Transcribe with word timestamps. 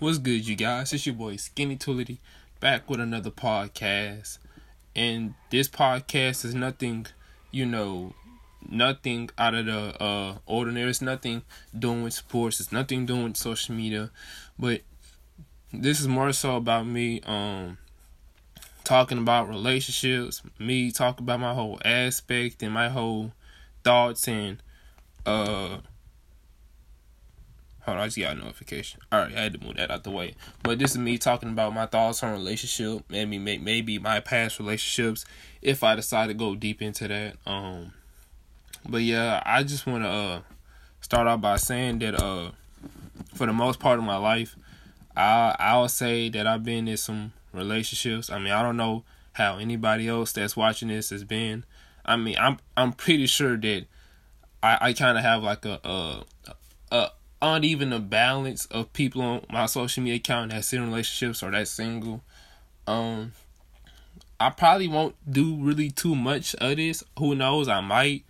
What's 0.00 0.18
good, 0.18 0.46
you 0.46 0.54
guys? 0.54 0.92
It's 0.92 1.06
your 1.06 1.16
boy 1.16 1.34
Skinny 1.34 1.74
Too 1.74 1.90
Litty 1.90 2.20
back 2.60 2.88
with 2.88 3.00
another 3.00 3.32
podcast. 3.32 4.38
And 4.94 5.34
this 5.50 5.68
podcast 5.68 6.44
is 6.44 6.54
nothing, 6.54 7.08
you 7.50 7.66
know, 7.66 8.12
nothing 8.68 9.28
out 9.36 9.54
of 9.54 9.66
the 9.66 10.00
uh 10.00 10.38
ordinary. 10.46 10.88
It's 10.88 11.02
nothing 11.02 11.42
doing 11.76 12.04
with 12.04 12.12
sports. 12.12 12.60
It's 12.60 12.70
nothing 12.70 13.06
doing 13.06 13.24
with 13.24 13.36
social 13.36 13.74
media. 13.74 14.12
But 14.56 14.82
this 15.72 15.98
is 15.98 16.06
more 16.06 16.32
so 16.32 16.54
about 16.54 16.86
me 16.86 17.20
um 17.22 17.78
talking 18.84 19.18
about 19.18 19.48
relationships, 19.48 20.42
me 20.60 20.92
talking 20.92 21.24
about 21.24 21.40
my 21.40 21.54
whole 21.54 21.80
aspect 21.84 22.62
and 22.62 22.72
my 22.72 22.88
whole 22.88 23.32
thoughts 23.82 24.28
and 24.28 24.62
uh 25.26 25.78
Hold 27.88 28.00
on, 28.00 28.04
I 28.04 28.06
just 28.08 28.18
got 28.18 28.36
a 28.36 28.40
notification. 28.40 29.00
All 29.10 29.20
right, 29.20 29.34
I 29.34 29.40
had 29.40 29.54
to 29.54 29.64
move 29.64 29.76
that 29.76 29.90
out 29.90 30.04
the 30.04 30.10
way. 30.10 30.34
But 30.62 30.78
this 30.78 30.90
is 30.90 30.98
me 30.98 31.16
talking 31.16 31.48
about 31.48 31.72
my 31.72 31.86
thoughts 31.86 32.22
on 32.22 32.32
relationship, 32.32 33.02
maybe 33.08 33.38
maybe 33.38 33.98
my 33.98 34.20
past 34.20 34.58
relationships, 34.58 35.24
if 35.62 35.82
I 35.82 35.94
decide 35.94 36.26
to 36.26 36.34
go 36.34 36.54
deep 36.54 36.82
into 36.82 37.08
that. 37.08 37.36
Um, 37.46 37.94
but 38.86 39.00
yeah, 39.00 39.42
I 39.46 39.62
just 39.62 39.86
want 39.86 40.04
to 40.04 40.10
uh 40.10 40.40
start 41.00 41.28
off 41.28 41.40
by 41.40 41.56
saying 41.56 42.00
that 42.00 42.22
uh 42.22 42.50
for 43.34 43.46
the 43.46 43.54
most 43.54 43.80
part 43.80 43.98
of 43.98 44.04
my 44.04 44.18
life, 44.18 44.54
I 45.16 45.56
I'll 45.58 45.88
say 45.88 46.28
that 46.28 46.46
I've 46.46 46.64
been 46.64 46.88
in 46.88 46.98
some 46.98 47.32
relationships. 47.54 48.28
I 48.28 48.38
mean, 48.38 48.52
I 48.52 48.60
don't 48.60 48.76
know 48.76 49.04
how 49.32 49.56
anybody 49.56 50.08
else 50.08 50.32
that's 50.32 50.58
watching 50.58 50.88
this 50.88 51.08
has 51.08 51.24
been. 51.24 51.64
I 52.04 52.16
mean, 52.16 52.36
I'm 52.38 52.58
I'm 52.76 52.92
pretty 52.92 53.28
sure 53.28 53.56
that 53.56 53.86
I 54.62 54.78
I 54.78 54.92
kind 54.92 55.16
of 55.16 55.24
have 55.24 55.42
like 55.42 55.64
a 55.64 55.80
a 55.84 56.24
a 56.92 57.10
uneven 57.40 57.90
the 57.90 57.98
balance 57.98 58.66
of 58.66 58.92
people 58.92 59.22
on 59.22 59.46
my 59.50 59.66
social 59.66 60.02
media 60.02 60.16
account 60.16 60.50
that's 60.50 60.72
in 60.72 60.84
relationships 60.84 61.42
or 61.42 61.50
that's 61.50 61.70
single. 61.70 62.22
Um, 62.86 63.32
I 64.40 64.50
probably 64.50 64.88
won't 64.88 65.14
do 65.30 65.56
really 65.56 65.90
too 65.90 66.14
much 66.14 66.54
of 66.56 66.76
this. 66.76 67.02
Who 67.18 67.34
knows? 67.34 67.68
I 67.68 67.80
might. 67.80 68.24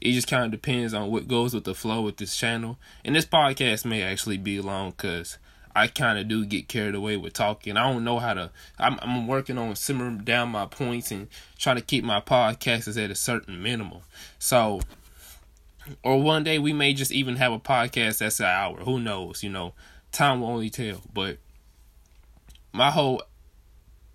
It 0.00 0.12
just 0.12 0.28
kind 0.28 0.44
of 0.44 0.50
depends 0.52 0.94
on 0.94 1.10
what 1.10 1.26
goes 1.26 1.54
with 1.54 1.64
the 1.64 1.74
flow 1.74 2.02
with 2.02 2.18
this 2.18 2.36
channel. 2.36 2.78
And 3.04 3.16
this 3.16 3.26
podcast 3.26 3.84
may 3.84 4.02
actually 4.02 4.38
be 4.38 4.60
long 4.60 4.90
because 4.90 5.38
I 5.74 5.88
kind 5.88 6.18
of 6.18 6.28
do 6.28 6.44
get 6.44 6.68
carried 6.68 6.94
away 6.94 7.16
with 7.16 7.32
talking. 7.32 7.76
I 7.76 7.92
don't 7.92 8.04
know 8.04 8.18
how 8.18 8.34
to. 8.34 8.50
I'm, 8.78 8.98
I'm 9.02 9.26
working 9.26 9.58
on 9.58 9.74
simmering 9.74 10.18
down 10.18 10.50
my 10.50 10.66
points 10.66 11.10
and 11.10 11.28
trying 11.58 11.76
to 11.76 11.82
keep 11.82 12.04
my 12.04 12.20
podcasts 12.20 13.02
at 13.02 13.10
a 13.10 13.14
certain 13.14 13.62
minimum. 13.62 14.00
So 14.38 14.80
or 16.02 16.20
one 16.20 16.44
day 16.44 16.58
we 16.58 16.72
may 16.72 16.92
just 16.92 17.12
even 17.12 17.36
have 17.36 17.52
a 17.52 17.58
podcast 17.58 18.18
that's 18.18 18.40
an 18.40 18.46
hour. 18.46 18.78
Who 18.80 19.00
knows? 19.00 19.42
You 19.42 19.50
know, 19.50 19.74
time 20.12 20.40
will 20.40 20.48
only 20.48 20.70
tell. 20.70 21.02
But 21.12 21.38
my 22.72 22.90
whole 22.90 23.22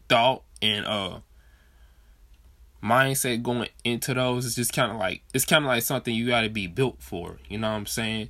thought 0.10 0.44
and 0.62 0.86
uh 0.86 1.20
mindset 2.84 3.42
going 3.42 3.70
into 3.84 4.14
those 4.14 4.46
is 4.46 4.56
just 4.56 4.74
kind 4.74 4.92
of 4.92 4.98
like 4.98 5.24
it's 5.34 5.46
kind 5.46 5.64
of 5.64 5.70
like 5.70 5.84
something 5.84 6.14
you 6.14 6.28
got 6.28 6.42
to 6.42 6.50
be 6.50 6.68
built 6.68 7.02
for. 7.02 7.38
You 7.50 7.58
know 7.58 7.70
what 7.70 7.78
I'm 7.78 7.86
saying? 7.86 8.30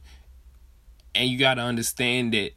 And 1.16 1.30
you 1.30 1.38
got 1.38 1.56
to 1.56 1.62
understand 1.62 2.34
that 2.34 2.52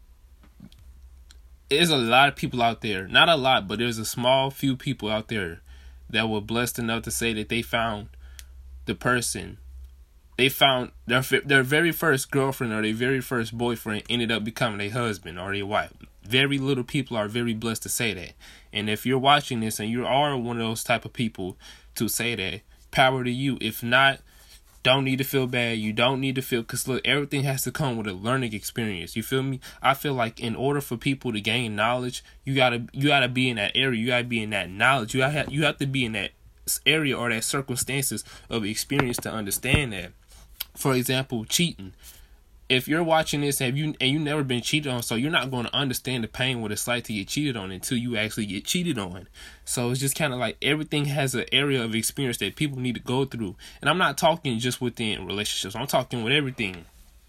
there's 1.68 1.90
a 1.90 1.96
lot 1.96 2.28
of 2.28 2.36
people 2.36 2.62
out 2.62 2.80
there. 2.80 3.08
Not 3.08 3.28
a 3.28 3.36
lot, 3.36 3.66
but 3.66 3.78
there's 3.78 3.98
a 3.98 4.04
small 4.04 4.50
few 4.50 4.76
people 4.76 5.10
out 5.10 5.28
there 5.28 5.60
that 6.10 6.28
were 6.28 6.40
blessed 6.40 6.78
enough 6.78 7.02
to 7.02 7.10
say 7.10 7.32
that 7.32 7.48
they 7.48 7.62
found 7.62 8.08
the 8.84 8.94
person 8.94 9.58
they 10.36 10.48
found 10.48 10.92
their 11.06 11.22
their 11.22 11.62
very 11.62 11.92
first 11.92 12.30
girlfriend 12.30 12.72
or 12.72 12.82
their 12.82 12.94
very 12.94 13.20
first 13.20 13.56
boyfriend 13.56 14.02
ended 14.10 14.30
up 14.30 14.44
becoming 14.44 14.80
a 14.80 14.90
husband 14.90 15.38
or 15.38 15.54
a 15.54 15.62
wife. 15.62 15.92
Very 16.22 16.58
little 16.58 16.84
people 16.84 17.16
are 17.16 17.28
very 17.28 17.54
blessed 17.54 17.84
to 17.84 17.88
say 17.88 18.12
that. 18.14 18.32
And 18.72 18.90
if 18.90 19.06
you're 19.06 19.18
watching 19.18 19.60
this 19.60 19.80
and 19.80 19.88
you 19.88 20.04
are 20.04 20.36
one 20.36 20.60
of 20.60 20.66
those 20.66 20.84
type 20.84 21.04
of 21.04 21.12
people 21.12 21.56
to 21.94 22.08
say 22.08 22.34
that, 22.34 22.60
power 22.90 23.24
to 23.24 23.30
you. 23.30 23.56
If 23.60 23.82
not, 23.82 24.20
don't 24.82 25.04
need 25.04 25.18
to 25.18 25.24
feel 25.24 25.46
bad. 25.46 25.78
You 25.78 25.92
don't 25.92 26.20
need 26.20 26.34
to 26.34 26.42
feel 26.42 26.62
because 26.62 26.86
look, 26.86 27.06
everything 27.06 27.44
has 27.44 27.62
to 27.62 27.72
come 27.72 27.96
with 27.96 28.06
a 28.06 28.12
learning 28.12 28.52
experience. 28.52 29.16
You 29.16 29.22
feel 29.22 29.42
me? 29.42 29.60
I 29.82 29.94
feel 29.94 30.14
like 30.14 30.38
in 30.38 30.54
order 30.54 30.80
for 30.80 30.96
people 30.96 31.32
to 31.32 31.40
gain 31.40 31.74
knowledge, 31.74 32.22
you 32.44 32.54
gotta 32.54 32.86
you 32.92 33.08
gotta 33.08 33.28
be 33.28 33.48
in 33.48 33.56
that 33.56 33.72
area. 33.74 33.98
You 33.98 34.06
gotta 34.08 34.24
be 34.24 34.42
in 34.42 34.50
that 34.50 34.70
knowledge. 34.70 35.14
You 35.14 35.22
have 35.22 35.50
you 35.50 35.64
have 35.64 35.78
to 35.78 35.86
be 35.86 36.04
in 36.04 36.12
that 36.12 36.32
area 36.84 37.16
or 37.16 37.30
that 37.30 37.44
circumstances 37.44 38.24
of 38.50 38.64
experience 38.64 39.16
to 39.18 39.30
understand 39.30 39.92
that 39.92 40.12
for 40.76 40.94
example, 40.94 41.44
cheating. 41.44 41.92
If 42.68 42.88
you're 42.88 43.02
watching 43.02 43.42
this 43.42 43.60
have 43.60 43.76
you 43.76 43.94
and 44.00 44.10
you 44.10 44.18
never 44.18 44.42
been 44.42 44.60
cheated 44.60 44.90
on, 44.90 45.02
so 45.02 45.14
you're 45.14 45.30
not 45.30 45.52
going 45.52 45.66
to 45.66 45.74
understand 45.74 46.24
the 46.24 46.28
pain 46.28 46.60
what 46.60 46.72
it's 46.72 46.88
like 46.88 47.04
to 47.04 47.12
get 47.12 47.28
cheated 47.28 47.56
on 47.56 47.70
until 47.70 47.96
you 47.96 48.16
actually 48.16 48.46
get 48.46 48.64
cheated 48.64 48.98
on. 48.98 49.28
So 49.64 49.90
it's 49.90 50.00
just 50.00 50.16
kind 50.16 50.32
of 50.32 50.40
like 50.40 50.56
everything 50.60 51.04
has 51.04 51.36
an 51.36 51.44
area 51.52 51.82
of 51.84 51.94
experience 51.94 52.38
that 52.38 52.56
people 52.56 52.80
need 52.80 52.96
to 52.96 53.00
go 53.00 53.24
through. 53.24 53.54
And 53.80 53.88
I'm 53.88 53.98
not 53.98 54.18
talking 54.18 54.58
just 54.58 54.80
within 54.80 55.26
relationships. 55.26 55.76
I'm 55.76 55.86
talking 55.86 56.24
with 56.24 56.32
everything. 56.32 56.86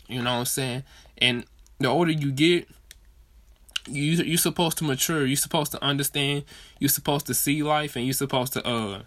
You 0.07 0.23
know 0.23 0.31
what 0.31 0.39
I'm 0.39 0.45
saying? 0.45 0.83
And 1.19 1.45
the 1.79 1.87
older 1.87 2.11
you 2.11 2.31
get, 2.31 2.67
you 3.87 4.13
you're 4.23 4.37
supposed 4.37 4.79
to 4.79 4.83
mature. 4.83 5.25
You're 5.25 5.37
supposed 5.37 5.71
to 5.73 5.83
understand. 5.83 6.45
You're 6.79 6.89
supposed 6.89 7.27
to 7.27 7.33
see 7.33 7.61
life, 7.63 7.95
and 7.95 8.05
you're 8.05 8.13
supposed 8.13 8.53
to 8.53 8.67
uh 8.67 9.03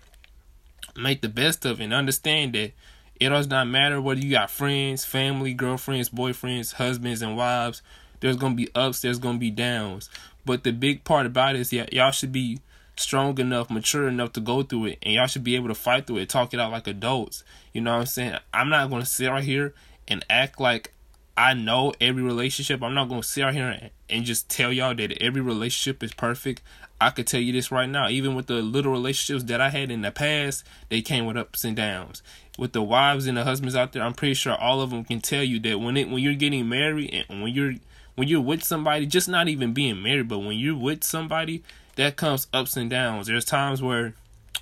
make 0.96 1.22
the 1.22 1.28
best 1.28 1.64
of 1.64 1.80
it 1.80 1.84
and 1.84 1.94
understand 1.94 2.54
that 2.54 2.72
it 3.20 3.28
does 3.28 3.48
not 3.48 3.68
matter 3.68 4.00
whether 4.00 4.20
you 4.20 4.30
got 4.30 4.50
friends, 4.50 5.04
family, 5.04 5.52
girlfriends, 5.52 6.08
boyfriends, 6.08 6.72
husbands, 6.74 7.20
and 7.20 7.36
wives. 7.36 7.82
There's 8.20 8.36
gonna 8.36 8.54
be 8.54 8.68
ups, 8.74 9.02
there's 9.02 9.18
gonna 9.18 9.38
be 9.38 9.50
downs. 9.50 10.08
But 10.46 10.64
the 10.64 10.72
big 10.72 11.04
part 11.04 11.26
about 11.26 11.54
it 11.54 11.60
is 11.60 11.72
y- 11.72 11.88
y'all 11.92 12.12
should 12.12 12.32
be 12.32 12.60
strong 12.96 13.38
enough, 13.38 13.70
mature 13.70 14.08
enough 14.08 14.32
to 14.32 14.40
go 14.40 14.62
through 14.62 14.86
it, 14.86 14.98
and 15.02 15.14
y'all 15.14 15.26
should 15.26 15.44
be 15.44 15.54
able 15.54 15.68
to 15.68 15.74
fight 15.74 16.06
through 16.06 16.18
it, 16.18 16.30
talk 16.30 16.54
it 16.54 16.60
out 16.60 16.72
like 16.72 16.86
adults. 16.86 17.44
You 17.74 17.82
know 17.82 17.92
what 17.92 18.00
I'm 18.00 18.06
saying? 18.06 18.38
I'm 18.54 18.70
not 18.70 18.88
gonna 18.88 19.04
sit 19.04 19.28
right 19.28 19.44
here 19.44 19.74
and 20.08 20.24
act 20.30 20.58
like 20.58 20.94
I 21.36 21.52
know 21.52 21.92
every 22.00 22.22
relationship. 22.22 22.82
I'm 22.82 22.94
not 22.94 23.10
gonna 23.10 23.22
sit 23.22 23.42
right 23.42 23.54
here 23.54 23.90
and 24.08 24.24
just 24.24 24.48
tell 24.48 24.72
y'all 24.72 24.94
that 24.94 25.22
every 25.22 25.42
relationship 25.42 26.02
is 26.02 26.14
perfect. 26.14 26.62
I 27.02 27.10
could 27.10 27.26
tell 27.26 27.40
you 27.40 27.52
this 27.52 27.70
right 27.70 27.88
now. 27.88 28.08
Even 28.08 28.34
with 28.34 28.46
the 28.46 28.60
little 28.60 28.92
relationships 28.92 29.44
that 29.44 29.60
I 29.60 29.70
had 29.70 29.90
in 29.90 30.02
the 30.02 30.10
past, 30.10 30.64
they 30.90 31.00
came 31.00 31.24
with 31.24 31.38
ups 31.38 31.64
and 31.64 31.76
downs 31.76 32.22
with 32.60 32.72
the 32.74 32.82
wives 32.82 33.26
and 33.26 33.38
the 33.38 33.44
husbands 33.44 33.74
out 33.74 33.92
there, 33.92 34.02
I'm 34.02 34.12
pretty 34.12 34.34
sure 34.34 34.54
all 34.54 34.82
of 34.82 34.90
them 34.90 35.02
can 35.02 35.22
tell 35.22 35.42
you 35.42 35.58
that 35.60 35.80
when 35.80 35.96
it 35.96 36.10
when 36.10 36.22
you're 36.22 36.34
getting 36.34 36.68
married 36.68 37.24
and 37.30 37.42
when 37.42 37.54
you're 37.54 37.72
when 38.16 38.28
you're 38.28 38.42
with 38.42 38.62
somebody, 38.62 39.06
just 39.06 39.30
not 39.30 39.48
even 39.48 39.72
being 39.72 40.02
married, 40.02 40.28
but 40.28 40.40
when 40.40 40.58
you're 40.58 40.76
with 40.76 41.02
somebody, 41.02 41.62
that 41.96 42.16
comes 42.16 42.48
ups 42.52 42.76
and 42.76 42.90
downs. 42.90 43.28
There's 43.28 43.46
times 43.46 43.82
where 43.82 44.12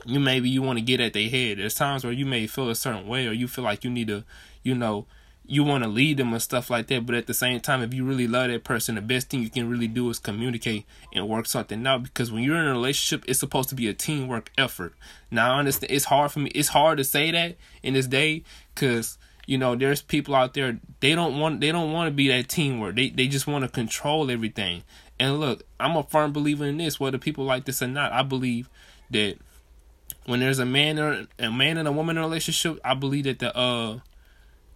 you 0.06 0.20
maybe 0.20 0.48
you 0.48 0.62
want 0.62 0.78
to 0.78 0.84
get 0.84 1.00
at 1.00 1.12
their 1.12 1.28
head. 1.28 1.58
There's 1.58 1.74
times 1.74 2.04
where 2.04 2.12
you 2.12 2.24
may 2.24 2.46
feel 2.46 2.70
a 2.70 2.76
certain 2.76 3.08
way 3.08 3.26
or 3.26 3.32
you 3.32 3.48
feel 3.48 3.64
like 3.64 3.82
you 3.82 3.90
need 3.90 4.06
to, 4.06 4.22
you 4.62 4.76
know, 4.76 5.06
you 5.50 5.64
want 5.64 5.82
to 5.82 5.88
lead 5.88 6.18
them 6.18 6.34
and 6.34 6.42
stuff 6.42 6.68
like 6.68 6.88
that. 6.88 7.06
But 7.06 7.14
at 7.14 7.26
the 7.26 7.32
same 7.32 7.60
time, 7.60 7.82
if 7.82 7.94
you 7.94 8.04
really 8.04 8.28
love 8.28 8.50
that 8.50 8.64
person, 8.64 8.96
the 8.96 9.00
best 9.00 9.30
thing 9.30 9.40
you 9.40 9.48
can 9.48 9.68
really 9.68 9.88
do 9.88 10.10
is 10.10 10.18
communicate 10.18 10.84
and 11.14 11.26
work 11.26 11.46
something 11.46 11.84
out. 11.86 12.02
Because 12.02 12.30
when 12.30 12.42
you're 12.42 12.58
in 12.58 12.66
a 12.66 12.72
relationship, 12.72 13.24
it's 13.26 13.40
supposed 13.40 13.70
to 13.70 13.74
be 13.74 13.88
a 13.88 13.94
teamwork 13.94 14.52
effort. 14.58 14.92
Now, 15.30 15.54
I 15.54 15.58
understand 15.58 15.90
it's 15.90 16.04
hard 16.04 16.32
for 16.32 16.40
me. 16.40 16.50
It's 16.54 16.68
hard 16.68 16.98
to 16.98 17.04
say 17.04 17.30
that 17.30 17.56
in 17.82 17.94
this 17.94 18.06
day 18.06 18.44
because 18.74 19.16
you 19.46 19.56
know 19.56 19.74
there's 19.74 20.02
people 20.02 20.34
out 20.34 20.52
there 20.52 20.78
they 21.00 21.14
don't 21.14 21.40
want 21.40 21.62
they 21.62 21.72
don't 21.72 21.92
want 21.92 22.08
to 22.08 22.14
be 22.14 22.28
that 22.28 22.50
teamwork. 22.50 22.96
They 22.96 23.08
they 23.08 23.26
just 23.26 23.46
want 23.46 23.64
to 23.64 23.70
control 23.70 24.30
everything. 24.30 24.82
And 25.18 25.40
look, 25.40 25.62
I'm 25.80 25.96
a 25.96 26.02
firm 26.02 26.32
believer 26.32 26.66
in 26.66 26.76
this, 26.76 27.00
whether 27.00 27.16
people 27.16 27.44
like 27.44 27.64
this 27.64 27.82
or 27.82 27.88
not. 27.88 28.12
I 28.12 28.22
believe 28.22 28.68
that 29.10 29.38
when 30.26 30.40
there's 30.40 30.58
a 30.58 30.66
man 30.66 30.98
or 30.98 31.26
a 31.38 31.50
man 31.50 31.78
and 31.78 31.88
a 31.88 31.92
woman 31.92 32.18
in 32.18 32.22
a 32.22 32.26
relationship, 32.26 32.78
I 32.84 32.92
believe 32.92 33.24
that 33.24 33.38
the 33.38 33.56
uh 33.56 34.00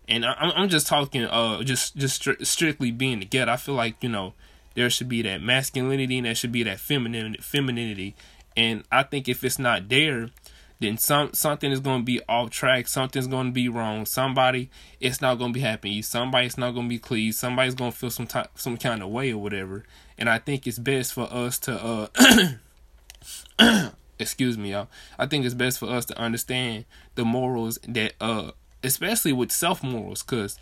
and 0.09 0.25
I, 0.25 0.35
I'm 0.39 0.69
just 0.69 0.87
talking 0.87 1.25
uh 1.25 1.63
just 1.63 1.97
just 1.97 2.23
stri- 2.23 2.45
strictly 2.47 2.91
being 2.91 3.21
together. 3.21 3.53
I 3.53 3.57
feel 3.57 3.75
like 3.75 4.03
you 4.03 4.09
know 4.09 4.35
there 4.75 4.91
should 4.91 5.09
be 5.09 5.23
that 5.23 5.43
masculinity 5.43 6.19
and 6.19 6.27
there 6.27 6.35
should 6.35 6.53
be 6.53 6.63
that 6.63 6.81
feminine 6.81 7.37
femininity, 7.41 8.15
and 8.57 8.85
I 8.91 9.03
think 9.03 9.29
if 9.29 9.45
it's 9.45 9.59
not 9.59 9.89
there, 9.89 10.31
then 10.81 10.99
some 10.99 11.33
something 11.33 11.71
is 11.71 11.81
going 11.81 12.01
to 12.01 12.05
be 12.05 12.21
off 12.29 12.51
track. 12.51 12.89
Something's 12.89 13.27
going 13.27 13.47
to 13.47 13.53
be 13.53 13.69
wrong. 13.69 14.07
Somebody 14.07 14.71
it's 15.01 15.21
not 15.21 15.37
going 15.37 15.53
to 15.53 15.59
be 15.59 15.65
happy. 15.65 16.03
Somebody's 16.03 16.59
not 16.59 16.73
going 16.73 16.87
to 16.87 16.91
be 16.91 16.99
pleased. 16.99 17.39
Somebody's 17.39 17.75
going 17.75 17.93
to 17.93 17.97
feel 17.97 18.11
some 18.11 18.27
type 18.27 18.51
some 18.57 18.77
kind 18.77 19.03
of 19.03 19.11
way 19.11 19.33
or 19.33 19.39
whatever. 19.39 19.85
And 20.19 20.29
I 20.29 20.39
think 20.39 20.67
it's 20.67 20.79
best 20.79 21.13
for 21.15 21.33
us 21.33 21.59
to 21.61 22.09
uh 22.19 22.53
excuse 24.19 24.57
me 24.57 24.73
y'all 24.73 24.89
i 25.19 25.27
think 25.27 25.45
it's 25.45 25.55
best 25.55 25.79
for 25.79 25.87
us 25.87 26.05
to 26.05 26.17
understand 26.19 26.85
the 27.15 27.25
morals 27.25 27.79
that 27.87 28.13
uh 28.21 28.51
especially 28.83 29.33
with 29.33 29.53
self 29.53 29.83
morals, 29.83 30.23
because 30.23 30.59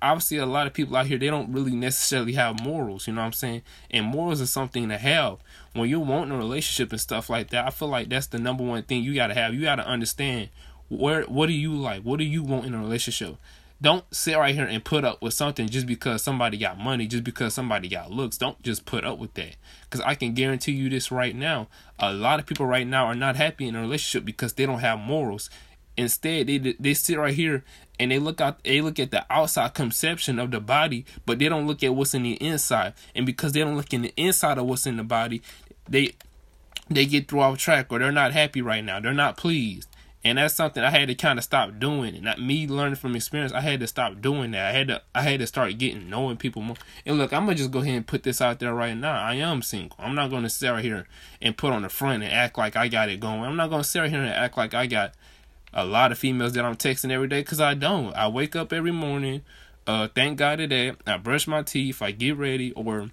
obviously 0.00 0.36
a 0.36 0.46
lot 0.46 0.66
of 0.66 0.72
people 0.72 0.96
out 0.96 1.06
here 1.06 1.18
they 1.18 1.26
don't 1.26 1.52
really 1.52 1.74
necessarily 1.74 2.34
have 2.34 2.62
morals. 2.62 3.06
You 3.06 3.14
know 3.14 3.20
what 3.20 3.26
I'm 3.26 3.32
saying? 3.32 3.62
And 3.90 4.06
morals 4.06 4.40
is 4.40 4.50
something 4.50 4.88
to 4.88 4.98
have 4.98 5.38
when 5.72 5.88
you're 5.88 6.00
wanting 6.00 6.32
a 6.32 6.38
relationship 6.38 6.92
and 6.92 7.00
stuff 7.00 7.28
like 7.30 7.50
that. 7.50 7.66
I 7.66 7.70
feel 7.70 7.88
like 7.88 8.08
that's 8.08 8.26
the 8.26 8.38
number 8.38 8.64
one 8.64 8.82
thing 8.82 9.02
you 9.02 9.14
gotta 9.14 9.34
have. 9.34 9.54
You 9.54 9.62
gotta 9.62 9.86
understand 9.86 10.50
where 10.88 11.22
what 11.24 11.46
do 11.46 11.52
you 11.52 11.74
like? 11.74 12.02
What 12.02 12.18
do 12.18 12.24
you 12.24 12.42
want 12.42 12.66
in 12.66 12.74
a 12.74 12.78
relationship? 12.78 13.36
don't 13.80 14.04
sit 14.12 14.36
right 14.36 14.54
here 14.54 14.64
and 14.64 14.84
put 14.84 15.04
up 15.04 15.22
with 15.22 15.34
something 15.34 15.68
just 15.68 15.86
because 15.86 16.22
somebody 16.22 16.58
got 16.58 16.78
money, 16.78 17.06
just 17.06 17.22
because 17.22 17.54
somebody 17.54 17.88
got 17.88 18.10
looks. 18.10 18.36
Don't 18.36 18.60
just 18.62 18.84
put 18.84 19.04
up 19.04 19.18
with 19.18 19.34
that. 19.34 19.54
Because 19.84 20.00
I 20.00 20.16
can 20.16 20.34
guarantee 20.34 20.72
you 20.72 20.90
this 20.90 21.12
right 21.12 21.34
now. 21.34 21.68
A 21.98 22.12
lot 22.12 22.40
of 22.40 22.46
people 22.46 22.66
right 22.66 22.86
now 22.86 23.06
are 23.06 23.14
not 23.14 23.36
happy 23.36 23.68
in 23.68 23.76
a 23.76 23.80
relationship 23.80 24.24
because 24.24 24.54
they 24.54 24.66
don't 24.66 24.80
have 24.80 24.98
morals. 24.98 25.48
Instead, 25.98 26.46
they 26.46 26.58
they 26.58 26.94
sit 26.94 27.18
right 27.18 27.34
here 27.34 27.64
and 27.98 28.12
they 28.12 28.20
look 28.20 28.40
out 28.40 28.62
they 28.62 28.80
look 28.80 29.00
at 29.00 29.10
the 29.10 29.26
outside 29.28 29.74
conception 29.74 30.38
of 30.38 30.52
the 30.52 30.60
body, 30.60 31.04
but 31.26 31.40
they 31.40 31.48
don't 31.48 31.66
look 31.66 31.82
at 31.82 31.92
what's 31.92 32.14
in 32.14 32.22
the 32.22 32.34
inside. 32.34 32.94
And 33.16 33.26
because 33.26 33.50
they 33.50 33.60
don't 33.60 33.76
look 33.76 33.92
in 33.92 34.02
the 34.02 34.14
inside 34.16 34.58
of 34.58 34.66
what's 34.66 34.86
in 34.86 34.96
the 34.96 35.02
body, 35.02 35.42
they 35.88 36.12
they 36.88 37.04
get 37.04 37.26
through 37.26 37.40
off 37.40 37.58
track 37.58 37.88
or 37.90 37.98
they're 37.98 38.12
not 38.12 38.32
happy 38.32 38.62
right 38.62 38.84
now. 38.84 39.00
They're 39.00 39.12
not 39.12 39.36
pleased. 39.36 39.88
And 40.22 40.38
that's 40.38 40.54
something 40.54 40.84
I 40.84 40.90
had 40.90 41.08
to 41.08 41.16
kind 41.16 41.36
of 41.36 41.44
stop 41.44 41.80
doing. 41.80 42.14
And 42.14 42.24
not 42.24 42.40
me 42.40 42.68
learning 42.68 42.94
from 42.94 43.16
experience, 43.16 43.52
I 43.52 43.60
had 43.60 43.80
to 43.80 43.88
stop 43.88 44.20
doing 44.20 44.52
that. 44.52 44.66
I 44.66 44.78
had 44.78 44.88
to 44.88 45.02
I 45.16 45.22
had 45.22 45.40
to 45.40 45.48
start 45.48 45.78
getting 45.78 46.08
knowing 46.08 46.36
people 46.36 46.62
more. 46.62 46.76
And 47.04 47.18
look, 47.18 47.32
I'm 47.32 47.44
gonna 47.44 47.56
just 47.56 47.72
go 47.72 47.80
ahead 47.80 47.96
and 47.96 48.06
put 48.06 48.22
this 48.22 48.40
out 48.40 48.60
there 48.60 48.72
right 48.72 48.96
now. 48.96 49.20
I 49.20 49.34
am 49.34 49.62
single. 49.62 49.96
I'm 49.98 50.14
not 50.14 50.30
gonna 50.30 50.48
sit 50.48 50.68
right 50.68 50.84
here 50.84 51.08
and 51.42 51.56
put 51.56 51.72
on 51.72 51.82
the 51.82 51.88
front 51.88 52.22
and 52.22 52.32
act 52.32 52.56
like 52.56 52.76
I 52.76 52.86
got 52.86 53.08
it 53.08 53.18
going. 53.18 53.42
I'm 53.42 53.56
not 53.56 53.70
gonna 53.70 53.82
sit 53.82 53.98
right 53.98 54.10
here 54.10 54.20
and 54.20 54.30
act 54.30 54.56
like 54.56 54.74
I 54.74 54.86
got 54.86 55.14
a 55.78 55.84
lot 55.84 56.12
of 56.12 56.18
females 56.18 56.52
that 56.52 56.64
I'm 56.64 56.76
texting 56.76 57.10
every 57.10 57.28
day 57.28 57.40
because 57.40 57.60
I 57.60 57.74
don't. 57.74 58.12
I 58.14 58.28
wake 58.28 58.56
up 58.56 58.72
every 58.72 58.92
morning. 58.92 59.42
Uh, 59.86 60.08
thank 60.14 60.38
God 60.38 60.56
today. 60.56 60.92
I 61.06 61.16
brush 61.16 61.46
my 61.46 61.62
teeth. 61.62 62.02
I 62.02 62.10
get 62.10 62.36
ready, 62.36 62.72
or 62.72 63.10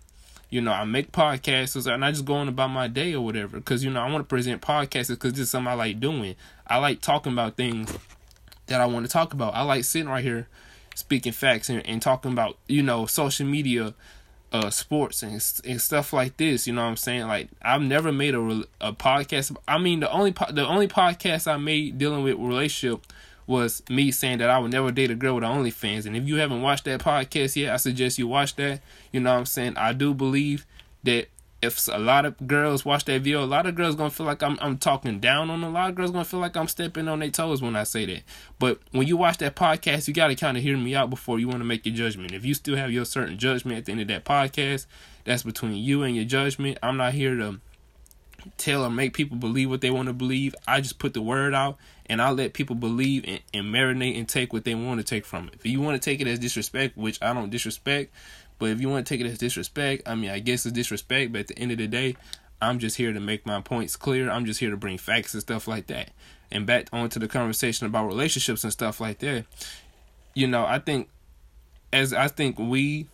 you 0.49 0.61
know, 0.61 0.71
I 0.71 0.85
make 0.85 1.11
podcasts 1.11 1.91
and 1.91 2.05
I 2.05 2.11
just 2.11 2.25
go 2.25 2.35
on 2.35 2.47
about 2.47 2.69
my 2.69 2.87
day 2.87 3.13
or 3.13 3.23
whatever. 3.23 3.57
Because, 3.57 3.83
you 3.83 3.91
know, 3.91 4.01
I 4.01 4.09
want 4.09 4.23
to 4.23 4.27
present 4.27 4.61
podcasts 4.61 5.09
because 5.09 5.33
this 5.33 5.41
is 5.41 5.49
something 5.49 5.71
I 5.71 5.73
like 5.73 5.99
doing. 5.99 6.35
I 6.67 6.77
like 6.77 7.01
talking 7.01 7.33
about 7.33 7.57
things 7.57 7.93
that 8.67 8.79
I 8.79 8.85
want 8.85 9.05
to 9.05 9.11
talk 9.11 9.33
about. 9.33 9.53
I 9.53 9.63
like 9.63 9.83
sitting 9.83 10.09
right 10.09 10.23
here 10.23 10.47
speaking 10.95 11.33
facts 11.33 11.69
and, 11.69 11.85
and 11.85 12.01
talking 12.01 12.31
about, 12.31 12.57
you 12.67 12.81
know, 12.81 13.05
social 13.05 13.45
media, 13.45 13.93
uh, 14.51 14.69
sports 14.69 15.23
and, 15.23 15.33
and 15.65 15.81
stuff 15.81 16.13
like 16.13 16.37
this. 16.37 16.67
You 16.67 16.73
know 16.73 16.83
what 16.83 16.89
I'm 16.89 16.97
saying? 16.97 17.27
Like, 17.27 17.49
I've 17.61 17.81
never 17.81 18.11
made 18.11 18.35
a, 18.35 18.63
a 18.81 18.93
podcast. 18.93 19.55
I 19.67 19.77
mean, 19.77 19.99
the 19.99 20.11
only, 20.11 20.31
po- 20.31 20.51
the 20.51 20.67
only 20.67 20.87
podcast 20.87 21.51
I 21.51 21.57
made 21.57 21.97
dealing 21.97 22.23
with 22.23 22.35
relationship 22.35 23.01
was 23.47 23.83
me 23.89 24.11
saying 24.11 24.39
that 24.39 24.49
I 24.49 24.57
would 24.57 24.71
never 24.71 24.91
date 24.91 25.11
a 25.11 25.15
girl 25.15 25.35
with 25.35 25.43
OnlyFans. 25.43 26.05
And 26.05 26.15
if 26.15 26.27
you 26.27 26.37
haven't 26.37 26.61
watched 26.61 26.85
that 26.85 27.01
podcast 27.01 27.55
yet, 27.55 27.73
I 27.73 27.77
suggest 27.77 28.17
you 28.17 28.27
watch 28.27 28.55
that. 28.55 28.81
You 29.11 29.19
know 29.19 29.31
what 29.31 29.39
I'm 29.39 29.45
saying? 29.45 29.77
I 29.77 29.93
do 29.93 30.13
believe 30.13 30.65
that 31.03 31.27
if 31.65 31.87
a 31.87 31.99
lot 31.99 32.25
of 32.25 32.47
girls 32.47 32.85
watch 32.85 33.05
that 33.05 33.21
video, 33.21 33.43
a 33.43 33.45
lot 33.45 33.65
of 33.65 33.75
girls 33.75 33.95
gonna 33.95 34.09
feel 34.09 34.25
like 34.25 34.41
I'm 34.41 34.57
I'm 34.61 34.77
talking 34.77 35.19
down 35.19 35.49
on. 35.49 35.63
A 35.63 35.69
lot 35.69 35.89
of 35.89 35.95
girls 35.95 36.11
gonna 36.11 36.25
feel 36.25 36.39
like 36.39 36.55
I'm 36.55 36.67
stepping 36.67 37.07
on 37.07 37.19
their 37.19 37.29
toes 37.29 37.61
when 37.61 37.75
I 37.75 37.83
say 37.83 38.05
that. 38.05 38.23
But 38.59 38.79
when 38.91 39.07
you 39.07 39.17
watch 39.17 39.37
that 39.39 39.55
podcast, 39.55 40.07
you 40.07 40.13
gotta 40.13 40.35
kind 40.35 40.57
of 40.57 40.63
hear 40.63 40.77
me 40.77 40.95
out 40.95 41.09
before 41.09 41.39
you 41.39 41.47
want 41.47 41.59
to 41.59 41.65
make 41.65 41.85
your 41.85 41.95
judgment. 41.95 42.33
If 42.33 42.45
you 42.45 42.53
still 42.53 42.75
have 42.75 42.91
your 42.91 43.05
certain 43.05 43.37
judgment 43.37 43.79
at 43.79 43.85
the 43.85 43.91
end 43.91 44.01
of 44.01 44.07
that 44.07 44.25
podcast, 44.25 44.85
that's 45.23 45.43
between 45.43 45.75
you 45.75 46.03
and 46.03 46.15
your 46.15 46.25
judgment. 46.25 46.77
I'm 46.81 46.97
not 46.97 47.13
here 47.13 47.35
to 47.35 47.59
tell 48.57 48.83
or 48.83 48.89
make 48.89 49.13
people 49.13 49.37
believe 49.37 49.69
what 49.69 49.81
they 49.81 49.91
want 49.91 50.07
to 50.07 50.13
believe. 50.13 50.55
I 50.67 50.81
just 50.81 50.99
put 50.99 51.13
the 51.13 51.21
word 51.21 51.53
out 51.53 51.77
and 52.07 52.21
I 52.21 52.29
let 52.31 52.53
people 52.53 52.75
believe 52.75 53.25
and, 53.27 53.41
and 53.53 53.73
marinate 53.73 54.17
and 54.17 54.27
take 54.27 54.53
what 54.53 54.63
they 54.63 54.75
want 54.75 54.99
to 54.99 55.03
take 55.03 55.25
from 55.25 55.47
it. 55.47 55.55
If 55.55 55.65
you 55.65 55.81
want 55.81 56.01
to 56.01 56.09
take 56.09 56.21
it 56.21 56.27
as 56.27 56.39
disrespect, 56.39 56.97
which 56.97 57.21
I 57.21 57.33
don't 57.33 57.49
disrespect, 57.49 58.13
but 58.59 58.69
if 58.69 58.81
you 58.81 58.89
want 58.89 59.05
to 59.05 59.13
take 59.13 59.25
it 59.25 59.29
as 59.29 59.37
disrespect, 59.37 60.03
I 60.05 60.15
mean, 60.15 60.29
I 60.29 60.39
guess 60.39 60.65
it's 60.65 60.73
disrespect, 60.73 61.31
but 61.31 61.41
at 61.41 61.47
the 61.47 61.59
end 61.59 61.71
of 61.71 61.77
the 61.77 61.87
day, 61.87 62.15
I'm 62.61 62.79
just 62.79 62.97
here 62.97 63.13
to 63.13 63.19
make 63.19 63.45
my 63.45 63.61
points 63.61 63.95
clear. 63.95 64.29
I'm 64.29 64.45
just 64.45 64.59
here 64.59 64.71
to 64.71 64.77
bring 64.77 64.97
facts 64.97 65.33
and 65.33 65.41
stuff 65.41 65.67
like 65.67 65.87
that. 65.87 66.11
And 66.51 66.65
back 66.65 66.87
onto 66.93 67.19
the 67.19 67.27
conversation 67.27 67.85
about 67.85 68.07
relationships 68.07 68.63
and 68.63 68.71
stuff 68.71 69.01
like 69.01 69.19
that. 69.19 69.45
You 70.33 70.47
know, 70.47 70.65
I 70.65 70.79
think 70.79 71.09
as 71.91 72.13
I 72.13 72.27
think 72.27 72.57
we 72.59 73.07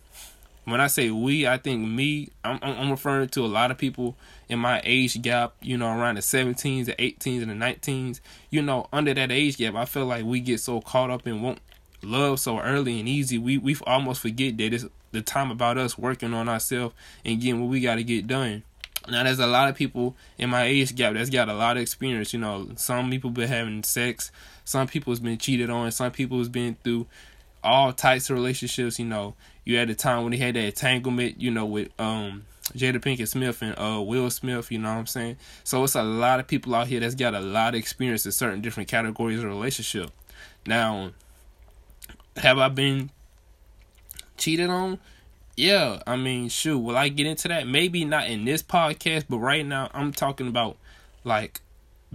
when 0.64 0.80
I 0.80 0.86
say 0.86 1.10
we, 1.10 1.46
I 1.46 1.56
think 1.56 1.86
me, 1.86 2.30
I'm, 2.44 2.58
I'm 2.62 2.90
referring 2.90 3.28
to 3.30 3.44
a 3.44 3.48
lot 3.48 3.72
of 3.72 3.78
people 3.78 4.16
in 4.48 4.60
my 4.60 4.80
age 4.84 5.20
gap, 5.20 5.54
you 5.60 5.76
know, 5.76 5.88
around 5.88 6.16
the 6.16 6.20
17s, 6.20 6.86
the 6.86 6.92
18s, 6.92 7.42
and 7.42 7.50
the 7.50 7.54
19s. 7.54 8.20
You 8.48 8.62
know, 8.62 8.86
under 8.92 9.12
that 9.12 9.32
age 9.32 9.56
gap, 9.56 9.74
I 9.74 9.86
feel 9.86 10.06
like 10.06 10.24
we 10.24 10.40
get 10.40 10.60
so 10.60 10.80
caught 10.80 11.10
up 11.10 11.26
in 11.26 11.42
want 11.42 11.58
love 12.02 12.38
so 12.40 12.60
early 12.60 13.00
and 13.00 13.08
easy. 13.08 13.38
We 13.38 13.58
we 13.58 13.76
almost 13.86 14.20
forget 14.20 14.56
that 14.58 14.72
it's 14.72 14.86
the 15.12 15.22
time 15.22 15.50
about 15.50 15.78
us 15.78 15.96
working 15.96 16.34
on 16.34 16.48
ourselves 16.48 16.94
and 17.24 17.40
getting 17.40 17.60
what 17.60 17.70
we 17.70 17.80
got 17.80 17.96
to 17.96 18.04
get 18.04 18.26
done. 18.26 18.62
Now, 19.08 19.24
there's 19.24 19.40
a 19.40 19.46
lot 19.46 19.68
of 19.68 19.74
people 19.74 20.16
in 20.38 20.50
my 20.50 20.64
age 20.64 20.94
gap 20.94 21.14
that's 21.14 21.30
got 21.30 21.48
a 21.48 21.54
lot 21.54 21.76
of 21.76 21.82
experience. 21.82 22.32
You 22.32 22.40
know, 22.40 22.68
some 22.76 23.10
people 23.10 23.30
been 23.30 23.48
having 23.48 23.82
sex, 23.82 24.30
some 24.64 24.86
people's 24.86 25.20
been 25.20 25.38
cheated 25.38 25.70
on, 25.70 25.90
some 25.90 26.12
people's 26.12 26.48
been 26.48 26.76
through 26.82 27.06
all 27.64 27.92
types 27.92 28.30
of 28.30 28.36
relationships. 28.36 28.98
You 28.98 29.06
know, 29.06 29.34
you 29.64 29.76
had 29.76 29.88
the 29.88 29.94
time 29.94 30.22
when 30.22 30.30
they 30.30 30.38
had 30.38 30.54
that 30.54 30.64
entanglement, 30.64 31.40
you 31.40 31.50
know, 31.50 31.66
with 31.66 31.88
um 31.98 32.44
Jada 32.74 33.00
Pinkett 33.00 33.28
Smith 33.28 33.60
and 33.62 33.76
uh 33.76 34.00
Will 34.00 34.30
Smith, 34.30 34.70
you 34.70 34.78
know 34.78 34.92
what 34.92 35.00
I'm 35.00 35.06
saying? 35.06 35.36
So 35.64 35.82
it's 35.82 35.96
a 35.96 36.02
lot 36.02 36.38
of 36.38 36.46
people 36.46 36.74
out 36.74 36.86
here 36.86 37.00
that's 37.00 37.16
got 37.16 37.34
a 37.34 37.40
lot 37.40 37.74
of 37.74 37.80
experience 37.80 38.24
in 38.24 38.32
certain 38.32 38.60
different 38.60 38.88
categories 38.88 39.40
of 39.40 39.46
relationship. 39.46 40.10
Now, 40.64 41.10
have 42.36 42.58
I 42.58 42.68
been 42.68 43.10
cheated 44.42 44.70
on? 44.70 44.98
Yeah, 45.56 46.02
I 46.06 46.16
mean, 46.16 46.48
shoot, 46.48 46.78
will 46.78 46.96
I 46.96 47.08
get 47.08 47.26
into 47.26 47.48
that? 47.48 47.66
Maybe 47.66 48.04
not 48.04 48.26
in 48.28 48.44
this 48.44 48.62
podcast, 48.62 49.26
but 49.28 49.38
right 49.38 49.64
now 49.64 49.90
I'm 49.92 50.12
talking 50.12 50.48
about 50.48 50.76
like 51.24 51.60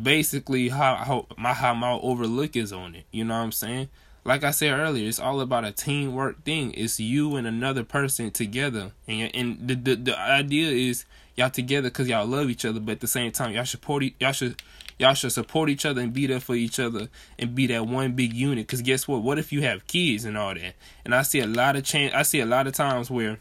basically 0.01 0.69
how, 0.69 0.95
how 0.95 1.27
my 1.37 1.53
how 1.53 1.73
my 1.73 1.91
overlook 1.91 2.55
is 2.55 2.73
on 2.73 2.95
it. 2.95 3.05
You 3.11 3.25
know 3.25 3.35
what 3.35 3.43
I'm 3.43 3.51
saying? 3.51 3.89
like 4.27 4.43
I 4.43 4.51
said 4.51 4.77
earlier, 4.77 5.07
it's 5.07 5.19
all 5.19 5.39
about 5.39 5.63
a 5.63 5.71
teamwork 5.71 6.43
thing. 6.43 6.73
It's 6.73 6.99
you 6.99 7.37
and 7.37 7.47
another 7.47 7.85
person 7.85 8.29
together, 8.29 8.91
and 9.07 9.33
and 9.33 9.67
the 9.67 9.75
the, 9.75 9.95
the 9.95 10.19
idea 10.19 10.69
is 10.69 11.05
y'all 11.37 11.49
together 11.49 11.89
because 11.89 12.09
y'all 12.09 12.25
love 12.25 12.49
each 12.49 12.65
other, 12.65 12.79
but 12.79 12.93
at 12.93 12.99
the 12.99 13.07
same 13.07 13.31
time 13.31 13.53
y'all 13.53 13.65
support 13.65 14.03
y'all 14.19 14.31
should 14.33 14.61
y'all 14.99 15.13
should 15.13 15.31
support 15.31 15.69
each 15.69 15.85
other 15.85 16.01
and 16.01 16.11
be 16.11 16.27
there 16.27 16.39
for 16.39 16.55
each 16.55 16.79
other 16.79 17.07
and 17.37 17.55
be 17.55 17.67
that 17.67 17.87
one 17.87 18.13
big 18.13 18.33
unit. 18.33 18.67
Because 18.67 18.81
guess 18.81 19.07
what? 19.07 19.21
What 19.21 19.39
if 19.39 19.53
you 19.53 19.61
have 19.61 19.87
kids 19.87 20.25
and 20.25 20.37
all 20.37 20.53
that? 20.53 20.73
And 21.05 21.15
I 21.15 21.21
see 21.21 21.39
a 21.39 21.47
lot 21.47 21.75
of 21.75 21.83
change. 21.83 22.13
I 22.13 22.23
see 22.23 22.41
a 22.41 22.45
lot 22.45 22.67
of 22.67 22.73
times 22.73 23.09
where 23.09 23.39